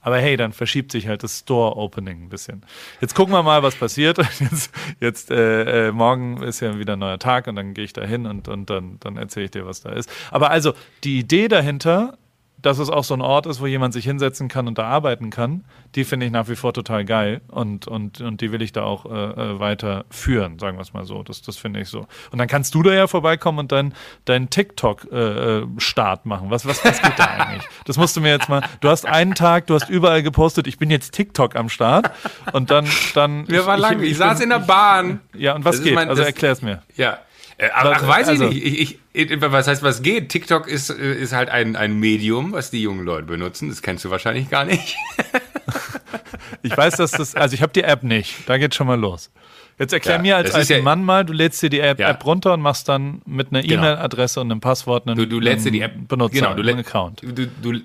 [0.00, 2.64] Aber hey, dann verschiebt sich halt das Store-Opening ein bisschen.
[3.00, 4.18] Jetzt gucken wir mal, was passiert.
[4.40, 4.70] Jetzt,
[5.00, 8.04] jetzt äh, äh, morgen ist ja wieder ein neuer Tag und dann gehe ich da
[8.04, 10.10] hin und, und dann, dann erzähle ich dir, was da ist.
[10.30, 10.74] Aber also,
[11.04, 12.16] die Idee dahinter
[12.60, 15.30] dass es auch so ein Ort ist, wo jemand sich hinsetzen kann und da arbeiten
[15.30, 18.72] kann, die finde ich nach wie vor total geil und, und, und die will ich
[18.72, 21.22] da auch äh, äh weiter führen, sagen wir es mal so.
[21.22, 22.06] Das, das finde ich so.
[22.30, 23.94] Und dann kannst du da ja vorbeikommen und dann
[24.24, 26.50] deinen TikTok-Start äh, machen.
[26.50, 27.68] Was, was, was geht da eigentlich?
[27.84, 28.62] Das musst du mir jetzt mal.
[28.80, 32.10] Du hast einen Tag, du hast überall gepostet, ich bin jetzt TikTok am Start
[32.52, 32.86] und dann.
[33.14, 35.20] dann Wir waren lang, ich, ich, ich, saß bin, in der Bahn.
[35.34, 35.94] Ja, und was das geht?
[35.94, 36.82] Mein, also erklär es mir.
[36.96, 37.18] Ja,
[37.58, 38.98] äh, ach, ach, weiß also, ich nicht.
[39.12, 40.28] Ich, ich, was heißt, was geht?
[40.28, 43.68] TikTok ist, ist halt ein, ein Medium, was die jungen Leute benutzen.
[43.68, 44.96] Das kennst du wahrscheinlich gar nicht.
[46.62, 48.48] ich weiß, dass das, also ich habe die App nicht.
[48.48, 49.30] Da geht schon mal los.
[49.76, 52.10] Jetzt erklär ja, mir als alten ja, Mann mal, du lädst dir die App, ja.
[52.10, 53.74] App, runter und machst dann mit einer genau.
[53.74, 56.80] E-Mail-Adresse und einem Passwort einen, du, du lädst dir die App Benutzer, genau, du einen
[56.80, 57.22] Account.
[57.22, 57.80] Du, du,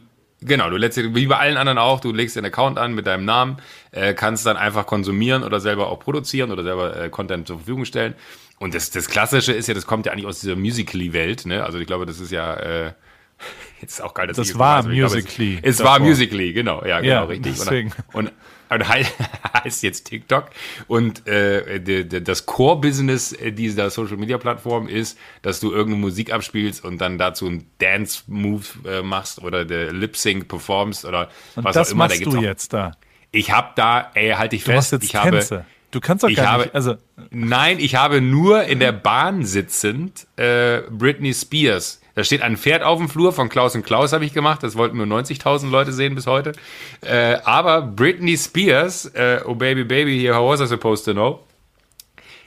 [0.45, 3.25] Genau, du lädst wie bei allen anderen auch, du legst den Account an mit deinem
[3.25, 3.57] Namen,
[3.91, 7.85] äh, kannst dann einfach konsumieren oder selber auch produzieren oder selber äh, Content zur Verfügung
[7.85, 8.15] stellen.
[8.63, 11.65] Und das, das Klassische ist ja, das kommt ja eigentlich aus dieser Musical.ly-Welt, ne?
[11.65, 12.93] Also ich glaube, das ist ja, äh,
[13.81, 15.59] jetzt auch geil, dass das war Musical.ly.
[15.61, 17.55] Es, es war Musical.ly, genau, ja, genau, ja, richtig.
[17.57, 17.91] Deswegen.
[18.13, 18.33] Und, und,
[18.69, 20.45] und heißt jetzt TikTok.
[20.87, 27.01] Und äh, de, de, das Core-Business dieser Social-Media-Plattform ist, dass du irgendeine Musik abspielst und
[27.01, 32.05] dann dazu einen Dance-Move äh, machst oder der Lip-Sync performst oder und was auch immer.
[32.05, 32.93] Was machst du jetzt da?
[33.33, 35.55] Ich habe da, ey, halte ich du fest, jetzt ich Tänze.
[35.57, 36.73] habe Du kannst doch ich gar habe, nicht.
[36.73, 36.95] Also
[37.29, 42.01] nein, ich habe nur in der Bahn sitzend äh, Britney Spears.
[42.15, 44.63] Da steht ein Pferd auf dem Flur von Klaus und Klaus habe ich gemacht.
[44.63, 46.53] Das wollten nur 90.000 Leute sehen bis heute.
[47.01, 51.43] Äh, aber Britney Spears, äh, Oh Baby Baby, here, how was I supposed to know?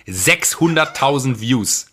[0.08, 1.86] 600.000 Views.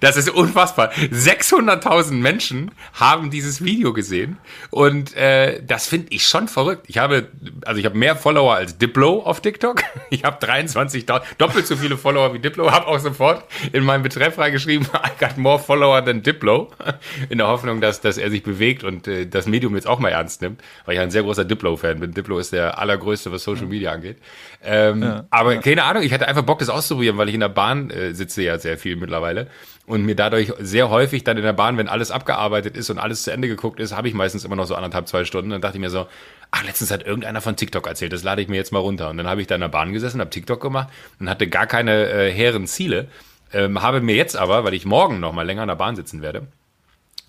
[0.00, 0.90] Das ist unfassbar.
[0.92, 4.38] 600.000 Menschen haben dieses Video gesehen
[4.70, 6.86] und äh, das finde ich schon verrückt.
[6.88, 7.28] Ich habe,
[7.64, 9.82] also ich habe mehr Follower als Diplo auf TikTok.
[10.08, 12.70] Ich habe 23.000, doppelt so viele Follower wie Diplo.
[12.70, 16.70] Habe auch sofort in meinem Betreff reingeschrieben, I got more Follower than Diplo,
[17.28, 20.10] in der Hoffnung, dass, dass er sich bewegt und äh, das Medium jetzt auch mal
[20.10, 22.12] ernst nimmt, weil ich ein sehr großer Diplo-Fan bin.
[22.12, 24.18] Diplo ist der allergrößte, was Social Media angeht.
[24.64, 25.60] Ähm, ja, aber ja.
[25.60, 28.42] keine Ahnung, ich hatte einfach Bock, das auszuprobieren, weil ich in der Bahn äh, sitze
[28.42, 29.48] ja sehr viel mittlerweile
[29.86, 33.22] und mir dadurch sehr häufig dann in der Bahn, wenn alles abgearbeitet ist und alles
[33.22, 35.50] zu Ende geguckt ist, habe ich meistens immer noch so anderthalb, zwei Stunden.
[35.50, 36.06] Dann dachte ich mir so,
[36.50, 39.10] ach, letztens hat irgendeiner von TikTok erzählt, das lade ich mir jetzt mal runter.
[39.10, 40.88] Und dann habe ich da in der Bahn gesessen, habe TikTok gemacht
[41.20, 43.08] und hatte gar keine äh, hehren Ziele.
[43.52, 46.20] Ähm, habe mir jetzt aber, weil ich morgen noch mal länger in der Bahn sitzen
[46.20, 46.48] werde,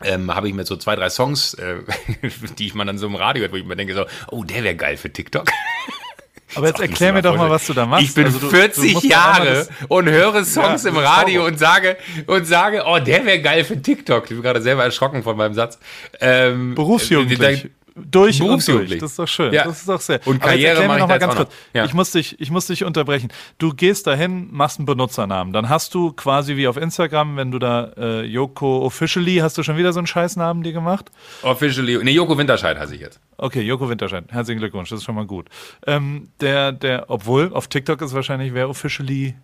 [0.03, 1.77] ähm, habe ich mir so zwei, drei Songs, äh,
[2.57, 4.63] die ich mal dann so im Radio hört, wo ich mir denke so, oh, der
[4.63, 5.49] wäre geil für TikTok.
[6.55, 8.05] Aber jetzt erklär mir doch mal, was du da machst.
[8.05, 11.97] Ich bin also du, 40 du Jahre und höre Songs ja, im Radio und sage,
[12.25, 14.23] und sage, oh, der wäre geil für TikTok.
[14.23, 15.77] Ich bin gerade selber erschrocken von meinem Satz.
[16.19, 17.69] Ähm, Berufsjugendlich
[18.05, 18.97] durch und durch.
[18.97, 19.53] Das ist doch schön.
[19.53, 19.65] Ja.
[19.65, 20.19] Das ist doch sehr.
[20.25, 21.51] Und Karriere mache noch mal ganz kurz.
[21.73, 21.85] Ja.
[21.85, 23.29] Ich muss dich, ich muss dich unterbrechen.
[23.57, 25.53] Du gehst dahin, machst einen Benutzernamen.
[25.53, 29.63] Dann hast du quasi wie auf Instagram, wenn du da äh, Joko Officially, hast du
[29.63, 31.11] schon wieder so einen Scheißnamen dir gemacht?
[31.41, 33.19] Officially, nee, Joko Winterscheid heiße ich jetzt.
[33.37, 34.25] Okay, Joko Winterscheid.
[34.29, 35.47] Herzlichen Glückwunsch, das ist schon mal gut.
[35.85, 39.35] Ähm, der, der, obwohl auf TikTok ist wahrscheinlich wer Officially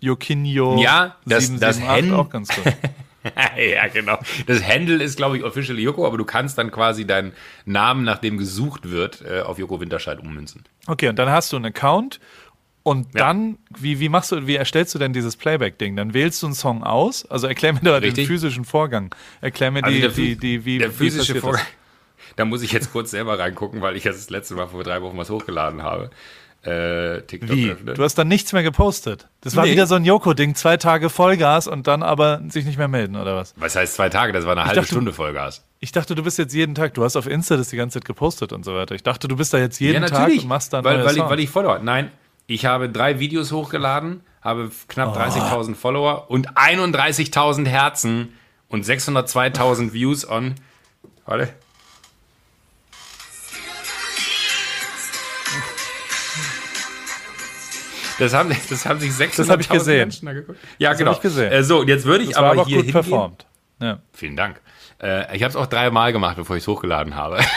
[0.00, 0.80] Jokinho.
[0.80, 2.64] Ja, das, das Hen auch ganz gut.
[3.56, 4.18] ja, genau.
[4.46, 7.32] Das Handle ist, glaube ich, officially Joko, aber du kannst dann quasi deinen
[7.64, 10.64] Namen, nach dem gesucht wird, äh, auf Joko Winterscheid ummünzen.
[10.86, 12.20] Okay, und dann hast du einen Account
[12.82, 13.26] und ja.
[13.26, 15.96] dann, wie, wie machst du, wie erstellst du denn dieses Playback-Ding?
[15.96, 17.26] Dann wählst du einen Song aus.
[17.26, 19.14] Also erklär mir da den physischen Vorgang.
[19.40, 21.66] Erklär mir also die, die, die, wie der physische wie Vorgang.
[22.36, 25.02] Da muss ich jetzt kurz selber reingucken, weil ich das, das letzte Mal vor drei
[25.02, 26.10] Wochen was hochgeladen habe
[26.62, 27.70] äh, TikTok Wie?
[27.70, 27.94] öffne.
[27.94, 29.28] Du hast dann nichts mehr gepostet.
[29.40, 29.72] Das war nee.
[29.72, 33.36] wieder so ein Joko-Ding, zwei Tage Vollgas und dann aber sich nicht mehr melden, oder
[33.36, 33.54] was?
[33.56, 34.32] Was heißt zwei Tage?
[34.32, 35.64] Das war eine ich halbe dachte, Stunde Vollgas.
[35.78, 38.04] Ich dachte, du bist jetzt jeden Tag, du hast auf Insta das die ganze Zeit
[38.04, 38.94] gepostet und so weiter.
[38.96, 41.22] Ich dachte, du bist da jetzt jeden ja, Tag und machst dann weil, weil ich,
[41.22, 41.78] weil ich Follower.
[41.78, 42.10] Nein,
[42.48, 45.20] ich habe drei Videos hochgeladen, habe knapp oh.
[45.20, 48.32] 30.000 Follower und 31.000 Herzen
[48.68, 50.56] und 602.000 Views on.
[51.24, 51.50] Warte.
[58.18, 60.58] Das haben, das haben sich 600.000 Menschen angeguckt.
[60.78, 61.12] Ja, das genau.
[61.12, 61.52] Ich gesehen.
[61.52, 62.92] Äh, so, jetzt würde ich das aber, aber hier gut hingehen.
[62.92, 63.46] performt.
[63.80, 64.00] Ja.
[64.12, 64.60] Vielen Dank.
[65.00, 67.38] Äh, ich habe es auch dreimal gemacht, bevor ich es hochgeladen habe.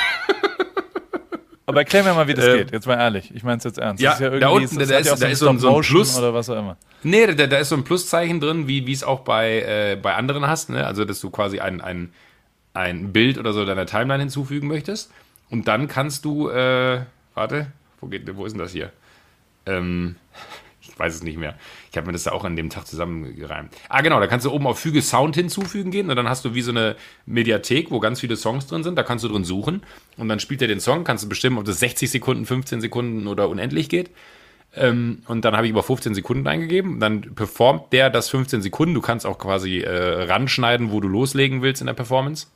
[1.71, 2.71] Aber erklär mir mal, wie das ähm, geht.
[2.73, 3.33] Jetzt mal ehrlich.
[3.33, 4.03] Ich meine es jetzt ernst.
[4.03, 6.17] Ja, ja da unten, da ist, ja da ist so, ein, so ein Plus.
[6.17, 6.75] Oder was auch immer.
[7.01, 10.47] Nee, da, da ist so ein Pluszeichen drin, wie es auch bei, äh, bei anderen
[10.47, 10.69] hast.
[10.69, 10.85] Ne?
[10.85, 12.11] Also, dass du quasi ein, ein,
[12.73, 15.11] ein Bild oder so deiner Timeline hinzufügen möchtest.
[15.49, 17.01] Und dann kannst du, äh,
[17.35, 17.67] warte,
[18.01, 18.91] wo, geht, wo ist denn das hier?
[19.65, 20.15] Ähm,
[20.81, 21.55] ich weiß es nicht mehr.
[21.91, 23.73] Ich habe mir das da auch an dem Tag zusammengereimt.
[23.89, 26.53] Ah, genau, da kannst du oben auf Füge Sound hinzufügen gehen und dann hast du
[26.53, 26.95] wie so eine
[27.25, 28.95] Mediathek, wo ganz viele Songs drin sind.
[28.95, 29.83] Da kannst du drin suchen
[30.17, 33.27] und dann spielt er den Song, kannst du bestimmen, ob das 60 Sekunden, 15 Sekunden
[33.27, 34.11] oder unendlich geht.
[34.73, 36.99] Ähm, und dann habe ich über 15 Sekunden eingegeben.
[36.99, 38.93] Dann performt der das 15 Sekunden.
[38.93, 42.47] Du kannst auch quasi äh, ranschneiden, wo du loslegen willst in der Performance.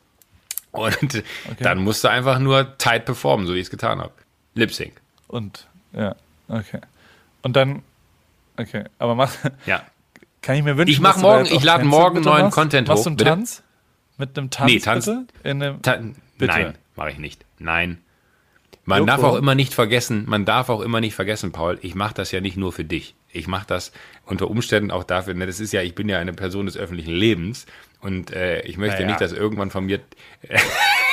[0.72, 1.24] Und okay.
[1.60, 4.14] dann musst du einfach nur tight performen, so wie ich es getan habe.
[4.56, 4.94] Lip Sync.
[5.28, 6.16] Und, ja,
[6.48, 6.80] okay.
[7.46, 7.84] Und dann,
[8.58, 9.32] okay, aber mach,
[9.68, 9.84] ja.
[10.42, 12.56] kann ich mir wünschen, ich mach morgen, ich lade morgen neuen machst?
[12.56, 13.12] Content machst hoch.
[13.12, 13.64] Machst du einen Tanz?
[14.18, 15.28] Mit einem Tanz, nee, Tanz bitte?
[15.44, 16.00] In einem, Ta
[16.40, 16.52] bitte?
[16.52, 17.46] Nein, mache ich nicht.
[17.60, 18.00] Nein.
[18.86, 19.12] Man Joko.
[19.12, 22.32] darf auch immer nicht vergessen, man darf auch immer nicht vergessen, Paul, ich mache das
[22.32, 23.14] ja nicht nur für dich.
[23.32, 23.92] Ich mache das
[24.26, 27.14] unter Umständen auch dafür, ne, das ist ja, ich bin ja eine Person des öffentlichen
[27.14, 27.68] Lebens
[28.02, 29.08] und äh, ich möchte naja.
[29.10, 30.00] nicht, dass irgendwann von mir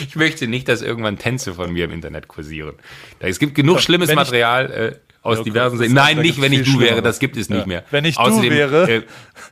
[0.00, 2.74] ich möchte nicht, dass irgendwann Tänze von mir im Internet kursieren.
[3.20, 5.92] Es gibt genug schlimmes Material äh, aus ja, diversen Seen.
[5.92, 7.66] Nein, nicht, wenn ich du wäre, das gibt es nicht ja.
[7.66, 7.84] mehr.
[7.90, 9.02] Wenn ich Außerdem, du wäre, äh,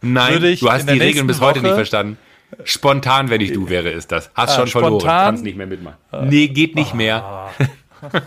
[0.03, 2.19] nein, du hast die Regeln bis heute Woche nicht verstanden.
[2.65, 4.31] Spontan, wenn ich du wäre, ist das.
[4.35, 5.01] Hast ah, schon spontan?
[5.01, 5.97] verloren, kannst nicht mehr mitmachen.
[6.13, 6.23] Ah.
[6.23, 6.97] Nee, geht nicht oh.
[6.97, 7.51] mehr.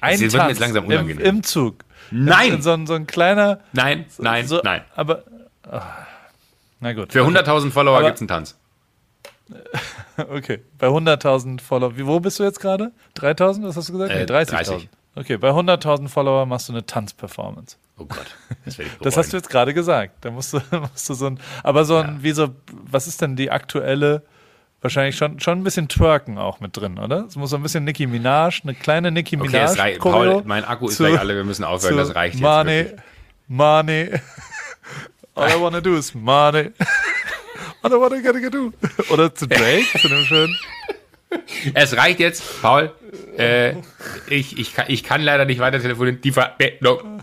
[0.00, 1.18] Ein das wird mir jetzt langsam unangenehm.
[1.18, 1.84] Im, Im, Zug.
[2.10, 2.60] Nein!
[2.62, 3.60] So, so, ein kleiner.
[3.72, 4.82] Nein, nein, so, nein.
[4.94, 5.24] Aber.
[5.70, 5.80] Oh.
[6.80, 7.12] Na gut.
[7.12, 8.58] Für 100.000 Follower gibt es einen Tanz.
[10.30, 11.96] Okay, bei 100.000 Follower.
[11.96, 12.92] Wie, wo bist du jetzt gerade?
[13.16, 14.12] 3.000, was hast du gesagt?
[14.12, 14.46] Äh, nee, 30.000.
[14.50, 14.88] 30.
[15.14, 17.76] Okay, bei 100.000 Follower machst du eine Tanzperformance.
[17.98, 20.16] Oh Gott, das, das hast du jetzt gerade gesagt.
[20.24, 22.22] Da musst du, musst du so ein, aber so ein, ja.
[22.22, 24.22] wie so, was ist denn die aktuelle,
[24.80, 27.26] wahrscheinlich schon, schon ein bisschen Twerken auch mit drin, oder?
[27.26, 29.62] Es muss so ein bisschen Nicki Minaj, eine kleine Nicki Minaj.
[29.62, 30.00] Okay, es reicht.
[30.00, 32.42] Paul, mein Akku ist gleich alle, wir müssen aufhören, das reicht jetzt.
[32.42, 32.86] Money,
[33.48, 34.10] money.
[35.34, 36.70] All I wanna do is money.
[37.84, 38.72] I wanna get do.
[39.10, 40.56] Oder zu Drake, zu dem schönen.
[41.74, 42.92] Es reicht jetzt, Paul.
[43.36, 43.76] Äh,
[44.28, 46.20] ich, ich, kann, ich kann leider nicht weiter telefonieren.
[46.20, 47.22] Die Verbindung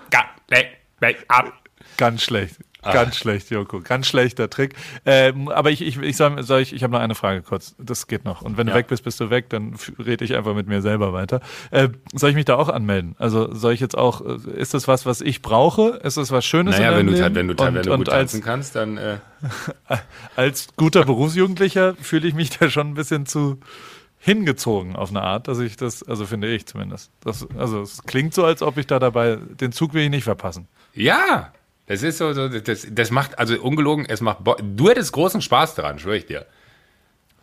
[1.27, 1.53] ab.
[1.97, 2.55] Ganz schlecht.
[2.81, 2.93] Ach.
[2.93, 3.81] Ganz schlecht, Joko.
[3.81, 4.73] Ganz schlechter Trick.
[5.05, 7.75] Ähm, aber ich, ich, ich soll, soll ich, ich habe noch eine Frage kurz.
[7.77, 8.41] Das geht noch.
[8.41, 8.73] Und wenn ja.
[8.73, 11.41] du weg bist, bist du weg, dann rede ich einfach mit mir selber weiter.
[11.71, 13.15] Äh, soll ich mich da auch anmelden?
[13.19, 15.99] Also soll ich jetzt auch, äh, ist das was, was ich brauche?
[16.03, 16.77] Ist das was Schönes?
[16.77, 18.97] Naja, wenn du, wenn du, und, wenn du gut tanzen als, kannst, dann.
[18.97, 19.17] Äh.
[20.37, 23.59] als guter Berufsjugendlicher fühle ich mich da schon ein bisschen zu
[24.19, 27.11] hingezogen auf eine Art, dass ich das, also finde ich zumindest.
[27.21, 30.25] Das, also es klingt so, als ob ich da dabei, den Zug will ich nicht
[30.25, 30.67] verpassen.
[30.93, 31.53] Ja,
[31.89, 35.41] das ist so, so das, das macht, also ungelogen, es macht, Bo du hättest großen
[35.41, 36.45] Spaß daran, schwöre ich dir.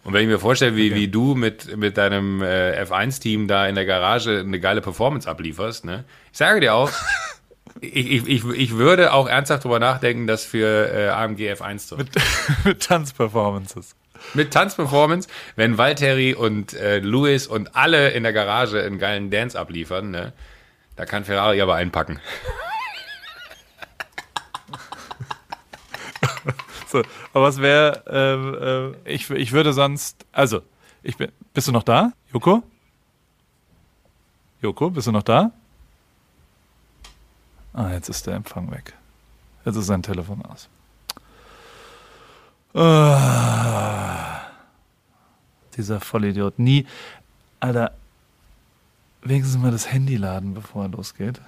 [0.04, 1.00] Und wenn ich mir vorstelle, wie, okay.
[1.00, 5.84] wie du mit, mit deinem äh, F1-Team da in der Garage eine geile Performance ablieferst,
[5.84, 6.04] ne?
[6.30, 6.92] Ich sage dir auch,
[7.80, 12.10] ich, ich, ich würde auch ernsthaft drüber nachdenken, das für äh, AMG F1 zu mit,
[12.64, 13.96] mit Tanzperformances.
[14.32, 19.58] Mit Tanzperformance, wenn Valtteri und äh, Louis und alle in der Garage einen geilen Dance
[19.58, 20.32] abliefern, ne?
[20.94, 22.20] Da kann Ferrari aber einpacken.
[26.86, 26.98] so,
[27.32, 30.62] aber was wäre, äh, äh, ich, ich würde sonst, also,
[31.02, 32.62] ich bin, bist du noch da, Joko?
[34.62, 35.52] Joko, bist du noch da?
[37.72, 38.94] Ah, jetzt ist der Empfang weg.
[39.64, 40.68] Jetzt ist sein Telefon aus.
[42.74, 44.40] Ah,
[45.76, 46.58] dieser Vollidiot.
[46.58, 46.86] Nie,
[47.60, 47.92] Alter,
[49.22, 51.40] wenigstens mal das Handy laden, bevor er losgeht.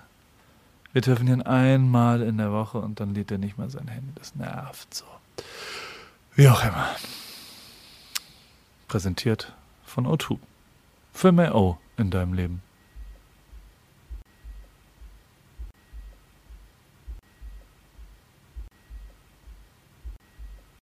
[0.92, 4.12] Wir telefonieren einmal in der Woche und dann lädt er nicht mal sein Handy.
[4.14, 5.04] Das nervt so.
[6.34, 6.94] Wie auch immer.
[8.86, 9.52] Präsentiert
[9.84, 10.38] von O2.
[11.12, 12.62] Für mehr O in deinem Leben.